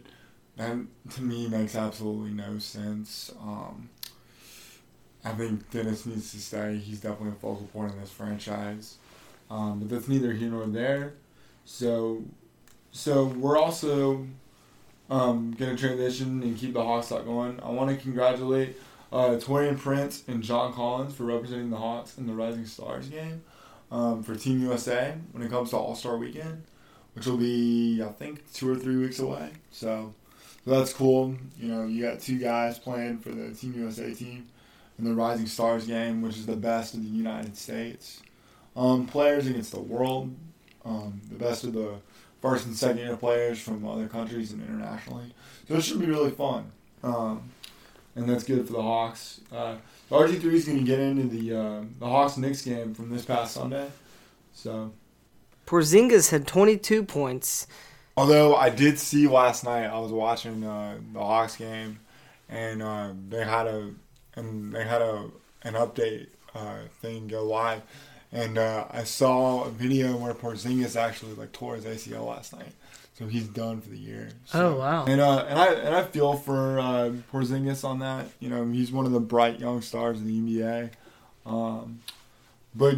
That 0.56 0.76
to 1.14 1.22
me 1.22 1.48
makes 1.48 1.74
absolutely 1.74 2.30
no 2.30 2.58
sense. 2.58 3.32
Um, 3.40 3.88
I 5.24 5.32
think 5.32 5.70
Dennis 5.70 6.06
needs 6.06 6.30
to 6.32 6.38
stay. 6.38 6.76
He's 6.76 7.00
definitely 7.00 7.30
a 7.30 7.40
focal 7.40 7.68
point 7.72 7.92
in 7.92 8.00
this 8.00 8.10
franchise. 8.10 8.96
Um, 9.50 9.80
but 9.80 9.88
that's 9.88 10.08
neither 10.08 10.32
here 10.32 10.50
nor 10.50 10.66
there. 10.66 11.14
So, 11.64 12.22
so 12.90 13.26
we're 13.26 13.58
also 13.58 14.26
um, 15.10 15.52
going 15.52 15.74
to 15.74 15.80
transition 15.80 16.42
and 16.42 16.56
keep 16.56 16.74
the 16.74 16.82
Hawks 16.82 17.08
talk 17.08 17.24
going. 17.24 17.60
I 17.60 17.70
want 17.70 17.90
to 17.90 17.96
congratulate 17.96 18.76
uh, 19.12 19.36
Taurean 19.36 19.78
Prince 19.78 20.24
and 20.26 20.42
John 20.42 20.72
Collins 20.72 21.14
for 21.14 21.24
representing 21.24 21.70
the 21.70 21.76
Hawks 21.76 22.16
in 22.16 22.26
the 22.26 22.32
Rising 22.32 22.66
Stars 22.66 23.08
game 23.08 23.42
um, 23.90 24.22
for 24.22 24.34
Team 24.34 24.62
USA 24.62 25.14
when 25.32 25.42
it 25.42 25.50
comes 25.50 25.70
to 25.70 25.76
All 25.76 25.94
Star 25.94 26.16
Weekend, 26.16 26.64
which 27.14 27.26
will 27.26 27.36
be 27.36 28.02
I 28.02 28.08
think 28.08 28.50
two 28.52 28.70
or 28.70 28.76
three 28.76 28.96
weeks 28.96 29.18
away. 29.18 29.50
So, 29.70 30.14
so 30.64 30.78
that's 30.78 30.92
cool. 30.92 31.36
You 31.58 31.68
know, 31.68 31.84
you 31.84 32.02
got 32.02 32.20
two 32.20 32.38
guys 32.38 32.78
playing 32.78 33.18
for 33.18 33.30
the 33.30 33.54
Team 33.54 33.74
USA 33.76 34.14
team 34.14 34.48
in 34.98 35.04
the 35.04 35.14
Rising 35.14 35.46
Stars 35.46 35.86
game, 35.86 36.22
which 36.22 36.36
is 36.36 36.46
the 36.46 36.56
best 36.56 36.94
in 36.94 37.02
the 37.02 37.08
United 37.08 37.56
States. 37.56 38.22
Um, 38.74 39.06
players 39.06 39.46
against 39.46 39.72
the 39.72 39.80
world, 39.80 40.34
um, 40.86 41.20
the 41.28 41.36
best 41.36 41.64
of 41.64 41.74
the 41.74 41.96
first 42.42 42.66
and 42.66 42.76
second 42.76 42.98
year 42.98 43.16
players 43.16 43.58
from 43.60 43.86
other 43.88 44.08
countries 44.08 44.52
and 44.52 44.62
internationally. 44.62 45.32
So 45.68 45.76
it 45.76 45.82
should 45.82 46.00
be 46.00 46.06
really 46.06 46.32
fun. 46.32 46.70
Um, 47.02 47.50
and 48.14 48.28
that's 48.28 48.44
good 48.44 48.66
for 48.66 48.74
the 48.74 48.82
Hawks. 48.82 49.40
Uh, 49.50 49.76
RG3 50.10 50.44
is 50.52 50.66
going 50.66 50.78
to 50.78 50.84
get 50.84 50.98
into 50.98 51.24
the 51.34 51.56
uh, 51.58 51.80
the 51.98 52.06
Hawks 52.06 52.36
Knicks 52.36 52.62
game 52.62 52.92
from 52.94 53.08
this 53.08 53.24
past 53.24 53.54
Sunday. 53.54 53.88
So, 54.52 54.92
Porzingis 55.66 56.30
had 56.30 56.46
22 56.46 57.04
points. 57.04 57.66
although 58.16 58.54
I 58.54 58.68
did 58.68 58.98
see 58.98 59.26
last 59.26 59.64
night, 59.64 59.86
I 59.86 59.98
was 59.98 60.12
watching 60.12 60.62
uh, 60.64 60.98
the 61.14 61.20
Hawks 61.20 61.56
game, 61.56 62.00
and 62.50 62.82
uh, 62.82 63.12
they 63.30 63.44
had 63.44 63.66
a 63.66 63.90
and 64.34 64.74
they 64.74 64.84
had 64.84 65.00
a 65.00 65.30
an 65.62 65.74
update 65.74 66.26
uh, 66.54 66.80
thing 67.00 67.28
go 67.28 67.44
live, 67.44 67.80
and 68.32 68.58
uh, 68.58 68.86
I 68.90 69.04
saw 69.04 69.64
a 69.64 69.70
video 69.70 70.16
where 70.16 70.34
Porzingis 70.34 70.96
actually 70.96 71.34
like 71.34 71.52
tore 71.52 71.76
his 71.76 71.84
ACL 71.84 72.26
last 72.26 72.54
night, 72.56 72.72
so 73.14 73.26
he's 73.26 73.46
done 73.46 73.80
for 73.80 73.90
the 73.90 73.98
year. 73.98 74.30
So, 74.46 74.74
Oh, 74.74 74.78
wow. 74.78 75.04
And 75.04 75.20
uh, 75.20 75.44
and 75.48 75.58
I 75.58 75.66
and 75.74 75.94
I 75.94 76.02
feel 76.04 76.34
for 76.34 76.80
uh, 76.80 77.12
Porzingis 77.32 77.84
on 77.84 77.98
that. 78.00 78.26
You 78.40 78.48
know, 78.48 78.64
he's 78.70 78.90
one 78.90 79.06
of 79.06 79.12
the 79.12 79.20
bright 79.20 79.60
young 79.60 79.82
stars 79.82 80.18
in 80.20 80.26
the 80.26 80.60
NBA. 80.60 80.90
Um, 81.44 82.00
but 82.74 82.96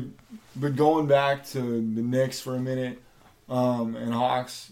but 0.54 0.76
going 0.76 1.06
back 1.06 1.44
to 1.48 1.60
the 1.60 2.02
Knicks 2.02 2.40
for 2.40 2.54
a 2.54 2.60
minute, 2.60 3.02
um, 3.48 3.96
and 3.96 4.12
Hawks 4.12 4.70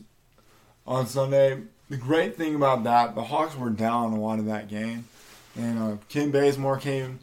on 0.87 1.07
Sunday. 1.07 1.62
The 1.90 1.96
great 1.98 2.37
thing 2.37 2.55
about 2.55 2.85
that, 2.85 3.14
the 3.14 3.25
Hawks 3.25 3.55
were 3.55 3.68
down 3.68 4.14
a 4.14 4.20
lot 4.20 4.38
of 4.38 4.46
that 4.46 4.68
game, 4.68 5.05
and 5.55 5.79
uh, 5.79 5.96
Kim 6.09 6.31
Bazemore 6.31 6.79
came, 6.79 7.18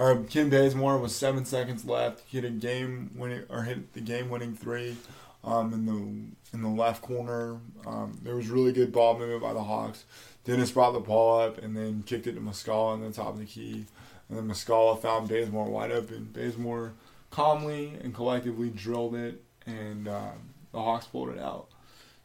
or 0.00 0.16
Kim 0.24 0.48
Bazemore 0.48 0.96
was 0.96 1.14
seven 1.14 1.44
seconds 1.44 1.84
left. 1.84 2.22
Hit 2.26 2.42
a 2.42 2.50
game 2.50 3.10
winning 3.14 3.42
or 3.50 3.64
hit 3.64 3.92
the 3.92 4.00
game 4.00 4.30
winning 4.30 4.56
three, 4.56 4.96
um, 5.44 5.74
in 5.74 5.84
the 5.84 6.56
in 6.56 6.62
the 6.62 6.68
left 6.68 7.02
corner. 7.02 7.58
Um, 7.86 8.18
there 8.22 8.34
was 8.34 8.48
really 8.48 8.72
good 8.72 8.92
ball 8.92 9.18
movement 9.18 9.42
by 9.42 9.52
the 9.52 9.62
Hawks. 9.62 10.04
Dennis 10.44 10.70
brought 10.70 10.92
the 10.92 11.00
ball 11.00 11.40
up 11.40 11.58
and 11.58 11.76
then 11.76 12.02
kicked 12.02 12.26
it 12.26 12.32
to 12.32 12.40
Muscala 12.40 12.94
in 12.94 13.02
the 13.02 13.12
top 13.12 13.34
of 13.34 13.38
the 13.38 13.44
key, 13.44 13.84
and 14.28 14.38
then 14.38 14.48
Muscala 14.48 15.00
found 15.00 15.28
Bazemore 15.28 15.68
wide 15.68 15.92
open. 15.92 16.30
Bazemore 16.32 16.94
calmly 17.30 17.92
and 18.02 18.14
collectively 18.14 18.70
drilled 18.70 19.14
it, 19.14 19.44
and 19.66 20.08
um, 20.08 20.54
the 20.72 20.80
Hawks 20.80 21.06
pulled 21.06 21.28
it 21.28 21.38
out. 21.38 21.68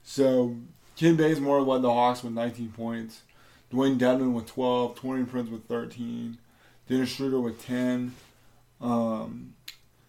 So 0.01 0.55
Ken 0.95 1.17
Bazemore 1.17 1.61
led 1.61 1.81
the 1.81 1.93
Hawks 1.93 2.23
with 2.23 2.31
19 2.31 2.69
points. 2.71 3.23
Dewayne 3.69 3.97
Dedmon 3.97 4.31
with 4.31 4.45
12. 4.45 4.95
Taurean 4.95 5.29
Prince 5.29 5.49
with 5.49 5.65
13. 5.65 6.37
Dennis 6.89 7.09
Schroeder 7.09 7.39
with 7.39 7.65
10. 7.65 8.13
Um, 8.81 9.53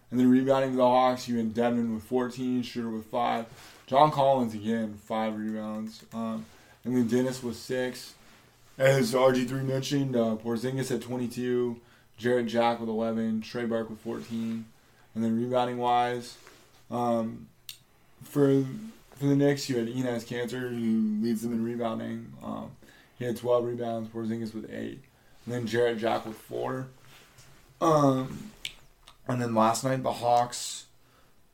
and 0.09 0.19
then 0.19 0.29
rebounding 0.29 0.71
for 0.71 0.77
the 0.77 0.83
Hawks, 0.83 1.27
you 1.27 1.37
had 1.37 1.53
Dedmon 1.53 1.93
with 1.93 2.03
14. 2.03 2.63
Schroeder 2.63 2.89
with 2.89 3.05
5. 3.05 3.45
John 3.87 4.11
Collins 4.11 4.53
again, 4.53 4.97
5 5.05 5.37
rebounds. 5.37 6.03
Um, 6.13 6.45
and 6.83 6.95
then 6.95 7.07
Dennis 7.07 7.43
with 7.43 7.57
6. 7.57 8.13
As 8.77 9.13
RG3 9.13 9.65
mentioned, 9.65 10.15
uh, 10.15 10.37
Porzingis 10.43 10.89
had 10.89 11.01
22. 11.01 11.79
Jarrett 12.17 12.47
Jack 12.47 12.79
with 12.79 12.89
11. 12.89 13.41
Trey 13.41 13.65
Burke 13.65 13.89
with 13.89 13.99
14. 13.99 14.65
And 15.15 15.23
then 15.23 15.35
rebounding 15.35 15.77
wise, 15.77 16.37
um, 16.91 17.47
for 18.23 18.63
for 19.15 19.25
the 19.25 19.35
Knicks, 19.35 19.67
you 19.67 19.77
had 19.77 19.87
Enes 19.87 20.25
Kanter, 20.27 20.69
who 20.69 21.25
leads 21.25 21.41
them 21.41 21.51
in 21.53 21.63
rebounding. 21.63 22.31
Um, 22.43 22.71
he 23.17 23.25
had 23.25 23.35
12 23.35 23.65
rebounds, 23.65 24.09
Porzingis 24.09 24.53
with 24.53 24.71
8. 24.71 24.99
And 25.47 25.55
then 25.55 25.65
Jarrett 25.65 25.99
Jack 25.99 26.25
with 26.25 26.37
4. 26.37 26.87
Um, 27.79 28.51
and 29.29 29.41
then 29.41 29.55
last 29.55 29.85
night, 29.85 30.03
the 30.03 30.11
Hawks. 30.11 30.87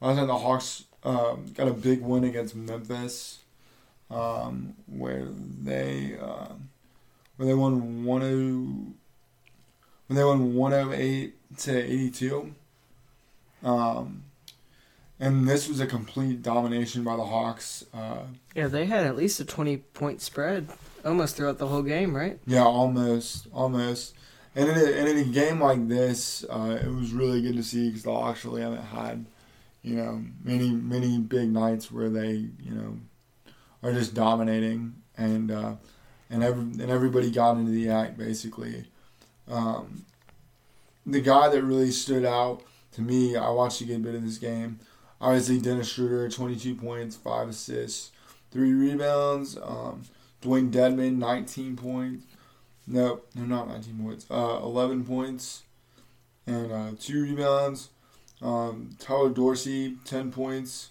Last 0.02 0.16
night, 0.16 0.26
the 0.26 0.40
Hawks 0.40 0.86
um, 1.04 1.46
got 1.54 1.68
a 1.68 1.74
big 1.74 2.02
win 2.02 2.24
against 2.24 2.56
Memphis, 2.56 3.38
um, 4.10 4.74
where 4.88 5.28
they 5.28 6.18
uh, 6.20 6.54
where 7.38 7.48
they 7.48 7.54
won 7.54 8.04
10 8.04 8.96
and 10.10 10.18
they 10.18 10.24
won 10.24 10.56
108 10.56 11.58
to 11.60 11.78
82. 11.78 12.56
Um, 13.64 14.24
and 15.20 15.48
this 15.48 15.70
was 15.70 15.80
a 15.80 15.86
complete 15.86 16.42
domination 16.42 17.04
by 17.04 17.16
the 17.16 17.26
Hawks. 17.26 17.86
Uh, 17.94 18.24
Yeah, 18.56 18.68
they 18.68 18.86
had 18.86 19.06
at 19.06 19.16
least 19.16 19.40
a 19.40 19.46
20 19.46 19.78
point 19.78 20.20
spread 20.20 20.68
almost 21.04 21.36
throughout 21.36 21.58
the 21.58 21.68
whole 21.68 21.84
game, 21.84 22.16
right? 22.16 22.40
yeah, 22.46 22.64
almost, 22.64 23.48
almost. 23.54 24.16
And 24.56 24.70
in 24.70 24.78
a, 24.78 24.86
and 24.86 25.08
in 25.08 25.18
a 25.18 25.24
game 25.24 25.60
like 25.60 25.88
this, 25.88 26.46
uh, 26.50 26.78
it 26.82 26.90
was 26.90 27.12
really 27.12 27.42
good 27.42 27.56
to 27.56 27.64
see 27.64 27.90
because 27.90 28.06
Hawks 28.06 28.46
really 28.46 28.62
haven't 28.62 28.84
had, 28.84 29.26
you 29.82 29.96
know, 29.96 30.24
many 30.44 30.70
many 30.70 31.18
big 31.18 31.50
nights 31.50 31.92
where 31.92 32.10
they, 32.10 32.50
you 32.62 32.72
know, 32.72 32.98
are 33.82 33.94
just 33.94 34.14
dominating 34.14 34.94
and 35.18 35.50
uh, 35.50 35.76
and 36.30 36.44
every, 36.44 36.62
and 36.62 36.90
everybody 36.92 37.32
got 37.32 37.58
into 37.58 37.72
the 37.72 37.90
act 37.90 38.18
basically. 38.18 38.86
Um, 39.48 40.06
the 41.06 41.22
guy 41.22 41.50
that 41.50 41.64
really 41.64 41.92
stood 41.92 42.26
out 42.26 42.64
to 42.94 43.02
me, 43.02 43.36
I 43.36 43.50
watched 43.50 43.82
a 43.82 43.86
good 43.86 44.04
bit 44.04 44.16
of 44.16 44.24
this 44.24 44.38
game. 44.38 44.80
Obviously, 45.20 45.60
Dennis 45.60 45.90
Schroeder, 45.90 46.30
22 46.30 46.76
points, 46.76 47.16
5 47.16 47.50
assists, 47.50 48.12
3 48.52 48.72
rebounds. 48.74 49.58
Um, 49.58 50.04
Dewayne 50.44 50.72
Dedmon, 50.72 51.18
19 51.18 51.76
points. 51.76 52.26
No, 52.86 53.22
no, 53.34 53.44
not 53.46 53.70
19 53.70 54.00
points. 54.04 54.26
Uh, 54.30 54.60
11 54.62 55.06
points 55.06 55.64
and 56.46 56.72
uh, 56.72 56.92
2 57.00 57.24
rebounds. 57.24 57.90
Um, 58.42 58.90
Tyler 59.00 59.30
Dorsey, 59.30 59.96
10 60.04 60.32
points, 60.32 60.90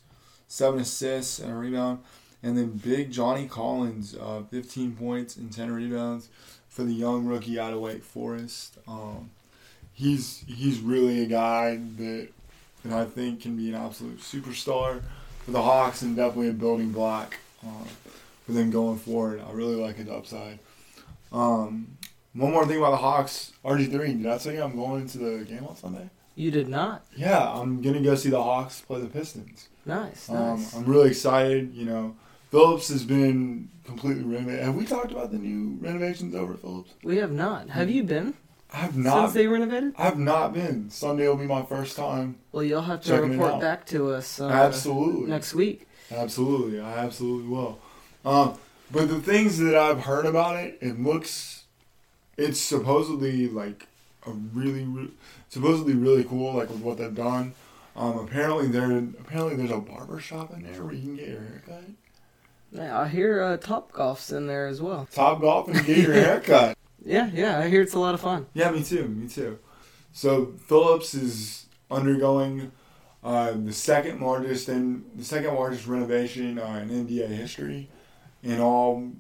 7 0.49 0.81
assists, 0.81 1.38
and 1.38 1.53
a 1.53 1.55
rebound. 1.55 2.01
And 2.43 2.57
then 2.57 2.71
big 2.71 3.12
Johnny 3.12 3.47
Collins, 3.47 4.17
uh, 4.19 4.43
15 4.51 4.97
points 4.97 5.37
and 5.37 5.53
10 5.53 5.71
rebounds 5.71 6.29
for 6.69 6.85
the 6.85 6.95
young 6.95 7.27
rookie 7.27 7.61
out 7.61 7.75
of 7.75 7.81
Wake 7.81 8.03
Forest. 8.03 8.79
Um, 8.88 9.31
he's 9.93 10.43
he's 10.47 10.81
really 10.81 11.23
a 11.23 11.27
guy 11.27 11.79
that 11.99 12.29
that 12.85 12.93
I 12.93 13.05
think 13.05 13.43
can 13.43 13.57
be 13.57 13.69
an 13.69 13.75
absolute 13.75 14.21
superstar 14.21 15.03
for 15.45 15.51
the 15.51 15.62
Hawks 15.62 16.03
and 16.03 16.17
definitely 16.17 16.49
a 16.49 16.55
building 16.55 16.91
block 16.91 17.37
uh, 17.65 17.85
for 18.45 18.53
them 18.53 18.71
going 18.71 18.99
forward. 18.99 19.43
I 19.47 19.53
really 19.53 19.77
like 19.77 19.97
his 19.97 20.09
upside. 20.09 20.59
Um, 21.33 21.97
one 22.35 22.53
more 22.53 22.67
thing 22.67 22.79
about 22.79 22.93
the 22.93 22.97
Hawks, 22.99 23.53
RG3. 23.65 24.23
Did 24.23 24.27
I 24.27 24.39
say 24.39 24.59
I'm 24.59 24.77
going 24.77 25.07
to 25.09 25.19
the 25.19 25.45
game 25.45 25.65
on 25.67 25.77
Sunday? 25.77 26.09
You 26.35 26.51
did 26.51 26.69
not. 26.69 27.05
Yeah, 27.15 27.41
I'm 27.53 27.83
gonna 27.83 28.01
go 28.01 28.15
see 28.15 28.31
the 28.31 28.43
Hawks 28.43 28.81
play 28.81 29.01
the 29.01 29.07
Pistons. 29.07 29.69
Nice, 29.85 30.31
Um, 30.31 30.61
nice. 30.61 30.75
I'm 30.75 30.85
really 30.85 31.11
excited. 31.11 31.75
You 31.75 31.85
know, 31.85 32.17
Philips 32.51 32.89
has 32.89 33.05
been 33.05 33.69
completely 33.85 34.25
renovated. 34.25 34.65
Have 34.65 34.75
we 34.75 34.87
talked 34.87 35.13
about 35.13 35.31
the 35.31 35.39
new 35.39 35.77
renovations 35.81 36.35
over 36.35 36.55
at 36.55 36.61
Philips? 36.61 36.93
we 37.03 37.17
have 37.19 37.33
not. 37.33 37.69
Have 37.71 37.91
you 37.91 38.03
been 38.03 38.35
I 38.73 38.79
have 38.79 38.97
not. 38.97 39.25
since 39.25 39.35
they 39.35 39.47
renovated? 39.47 39.93
I 39.99 40.05
have 40.05 40.19
not 40.19 40.55
been. 40.55 40.89
Sunday 40.89 41.29
will 41.29 41.37
be 41.37 41.47
my 41.47 41.63
first 41.65 41.97
time. 41.97 42.37
Well, 42.53 42.65
you'll 42.65 42.81
have 42.81 43.03
to 43.03 43.21
report 43.21 43.61
back 43.61 43.85
to 43.87 44.13
us 44.13 44.41
uh, 44.41 44.49
absolutely. 44.49 45.29
next 45.29 45.53
week. 45.55 45.87
Absolutely, 46.11 46.81
I 46.81 46.99
absolutely 46.99 47.49
will. 47.49 47.79
Um, 48.25 48.59
but 48.91 49.09
the 49.09 49.21
things 49.21 49.59
that 49.59 49.75
I've 49.75 50.01
heard 50.01 50.27
about 50.27 50.57
it, 50.57 50.79
it 50.81 51.01
looks, 51.01 51.65
it's 52.37 52.61
supposedly 52.61 53.49
like 53.49 53.87
a 54.27 54.31
really, 54.31 54.85
re- 54.85 55.11
supposedly 55.49 55.95
really 55.95 56.25
cool, 56.25 56.55
like 56.55 56.69
with 56.69 56.81
what 56.81 56.99
they've 56.99 57.15
done. 57.15 57.55
Um, 57.97 58.19
apparently 58.19 58.69
there, 58.69 58.91
apparently 58.97 59.57
there's 59.57 59.71
a 59.71 59.79
barber 59.79 60.19
shop 60.19 60.53
in 60.53 60.63
there 60.63 60.83
where 60.83 60.95
you 60.95 61.03
can 61.03 61.17
get 61.17 61.29
your 61.29 61.41
haircut. 61.43 61.85
Yeah, 62.71 62.99
I 62.99 63.09
hear 63.09 63.43
uh, 63.43 63.57
Top 63.59 63.93
Golf's 63.93 64.33
in 64.33 64.47
there 64.47 64.67
as 64.67 64.81
well. 64.81 65.07
Top 65.13 65.43
golf 65.43 65.69
and 65.69 65.85
get 65.85 65.99
your 65.99 66.13
haircut. 66.15 66.77
Yeah, 67.05 67.31
yeah, 67.35 67.59
I 67.59 67.69
hear 67.69 67.83
it's 67.83 67.95
a 67.95 67.99
lot 67.99 68.15
of 68.15 68.21
fun. 68.21 68.47
Yeah, 68.55 68.71
me 68.71 68.83
too. 68.83 69.09
Me 69.09 69.29
too. 69.29 69.59
So 70.13 70.55
Philips 70.69 71.13
is 71.15 71.67
undergoing 71.91 72.73
uh, 73.23 73.53
the 73.53 73.73
second 73.73 74.21
largest 74.21 74.69
and 74.69 75.05
the 75.15 75.25
second 75.25 75.55
largest 75.55 75.87
renovation 75.87 76.59
uh, 76.59 76.81
in 76.83 77.07
NBA 77.07 77.29
history, 77.29 77.91
in 78.43 78.61
all 78.61 79.11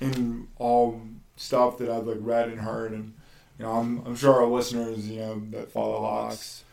in 0.00 0.48
all 0.58 1.00
stuff 1.36 1.78
that 1.78 1.88
I've 1.88 2.06
like 2.06 2.18
read 2.20 2.48
and 2.48 2.60
heard, 2.60 2.92
and 2.92 3.14
you 3.58 3.64
know 3.64 3.72
I'm 3.72 4.04
I'm 4.06 4.16
sure 4.16 4.34
our 4.34 4.46
listeners 4.46 5.08
you 5.08 5.20
know 5.20 5.42
that 5.50 5.70
follow 5.70 6.00
Hawks 6.00 6.64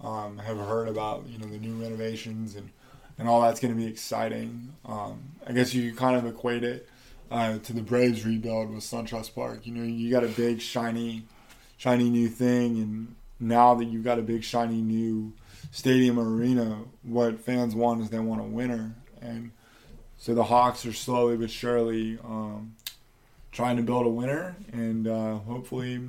um, 0.00 0.38
have 0.38 0.58
heard 0.58 0.88
about 0.88 1.26
you 1.28 1.38
know 1.38 1.46
the 1.46 1.58
new 1.58 1.82
renovations 1.82 2.54
and 2.56 2.70
and 3.18 3.28
all 3.28 3.42
that's 3.42 3.60
going 3.60 3.74
to 3.74 3.78
be 3.78 3.86
exciting. 3.86 4.72
Um, 4.86 5.20
I 5.46 5.52
guess 5.52 5.74
you 5.74 5.94
kind 5.94 6.16
of 6.16 6.26
equate 6.26 6.64
it 6.64 6.88
uh, 7.30 7.58
to 7.58 7.72
the 7.72 7.82
Braves 7.82 8.24
rebuild 8.24 8.70
with 8.70 8.82
SunTrust 8.82 9.34
Park. 9.34 9.66
You 9.66 9.74
know, 9.74 9.84
you 9.84 10.10
got 10.10 10.24
a 10.24 10.28
big 10.28 10.60
shiny, 10.60 11.24
shiny 11.76 12.08
new 12.08 12.28
thing, 12.28 12.78
and 12.78 13.14
now 13.38 13.74
that 13.74 13.84
you've 13.84 14.04
got 14.04 14.18
a 14.18 14.22
big 14.22 14.42
shiny 14.42 14.80
new 14.80 15.34
stadium 15.70 16.18
or 16.18 16.34
arena, 16.34 16.78
what 17.02 17.38
fans 17.40 17.74
want 17.74 18.00
is 18.00 18.08
they 18.08 18.18
want 18.18 18.40
a 18.40 18.44
winner, 18.44 18.94
and 19.20 19.50
so 20.20 20.32
the 20.32 20.44
Hawks 20.44 20.86
are 20.86 20.92
slowly 20.92 21.36
but 21.36 21.50
surely 21.50 22.16
um, 22.22 22.76
trying 23.50 23.76
to 23.76 23.82
build 23.82 24.06
a 24.06 24.10
winner, 24.10 24.54
and 24.72 25.08
uh, 25.08 25.38
hopefully. 25.38 26.00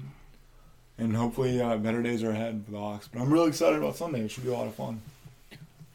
And 0.97 1.15
hopefully, 1.15 1.59
uh, 1.59 1.77
better 1.77 2.03
days 2.03 2.21
are 2.21 2.29
ahead 2.29 2.61
for 2.63 2.71
the 2.71 2.77
Hawks. 2.77 3.09
But 3.11 3.21
I'm 3.21 3.33
really 3.33 3.47
excited 3.47 3.79
about 3.79 3.95
Sunday. 3.95 4.19
It 4.21 4.29
should 4.29 4.43
be 4.43 4.51
a 4.51 4.53
lot 4.53 4.67
of 4.67 4.75
fun 4.75 5.01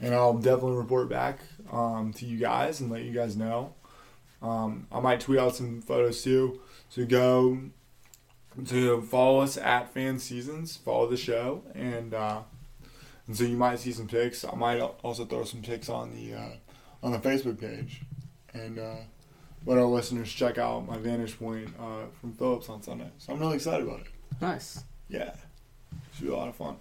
and 0.00 0.14
I'll 0.14 0.34
definitely 0.34 0.76
report 0.76 1.08
back 1.08 1.40
um, 1.72 2.12
to 2.14 2.26
you 2.26 2.38
guys 2.38 2.80
and 2.80 2.90
let 2.90 3.02
you 3.02 3.12
guys 3.12 3.36
know. 3.36 3.74
Um, 4.42 4.86
I 4.92 5.00
might 5.00 5.20
tweet 5.20 5.38
out 5.38 5.56
some 5.56 5.80
photos 5.80 6.22
too. 6.22 6.60
So 6.88 7.04
go 7.04 7.58
to 8.66 9.02
follow 9.02 9.40
us 9.40 9.56
at 9.56 9.92
Fan 9.92 10.18
Seasons, 10.18 10.76
follow 10.76 11.08
the 11.08 11.16
show, 11.16 11.62
and 11.74 12.14
uh, 12.14 12.40
and 13.26 13.36
so 13.36 13.44
you 13.44 13.56
might 13.56 13.78
see 13.78 13.92
some 13.92 14.06
pics. 14.06 14.44
I 14.44 14.54
might 14.54 14.80
also 14.80 15.24
throw 15.24 15.44
some 15.44 15.62
pics 15.62 15.88
on 15.88 16.14
the 16.14 16.34
uh, 16.34 16.48
on 17.06 17.12
the 17.12 17.18
Facebook 17.18 17.60
page, 17.60 18.00
and 18.52 18.80
uh, 18.80 18.96
let 19.64 19.78
our 19.78 19.84
listeners 19.84 20.30
check 20.32 20.58
out 20.58 20.88
my 20.88 20.98
Vantage 20.98 21.38
Point 21.38 21.68
uh, 21.80 22.06
from 22.20 22.32
Philips 22.32 22.68
on 22.68 22.82
Sunday. 22.82 23.08
So 23.18 23.32
I'm 23.32 23.38
really 23.38 23.54
excited 23.54 23.86
about 23.86 24.00
it. 24.00 24.06
Nice. 24.40 24.82
Yeah, 25.08 25.30
should 26.14 26.26
be 26.26 26.32
a 26.32 26.36
lot 26.36 26.48
of 26.48 26.56
fun. 26.56 26.74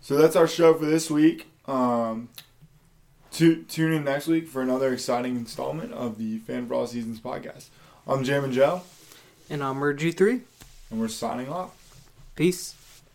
So 0.00 0.16
that's 0.16 0.34
our 0.34 0.48
show 0.48 0.74
for 0.74 0.86
this 0.86 1.08
week. 1.08 1.46
Um, 1.66 2.30
tu- 3.30 3.62
tune 3.62 3.92
in 3.92 4.02
next 4.04 4.26
week 4.26 4.48
for 4.48 4.60
another 4.60 4.92
exciting 4.92 5.36
installment 5.36 5.92
of 5.92 6.18
the 6.18 6.38
Fan 6.38 6.66
for 6.66 6.74
All 6.74 6.86
Seasons 6.88 7.20
podcast. 7.20 7.68
I'm 8.08 8.24
Jam 8.24 8.42
and 8.42 8.52
Joe, 8.52 8.82
And 9.48 9.62
I'm 9.62 9.76
Merge 9.76 10.14
3 10.16 10.40
and 10.90 11.00
we're 11.00 11.08
signing 11.08 11.48
off. 11.48 11.70
Peace. 12.34 12.74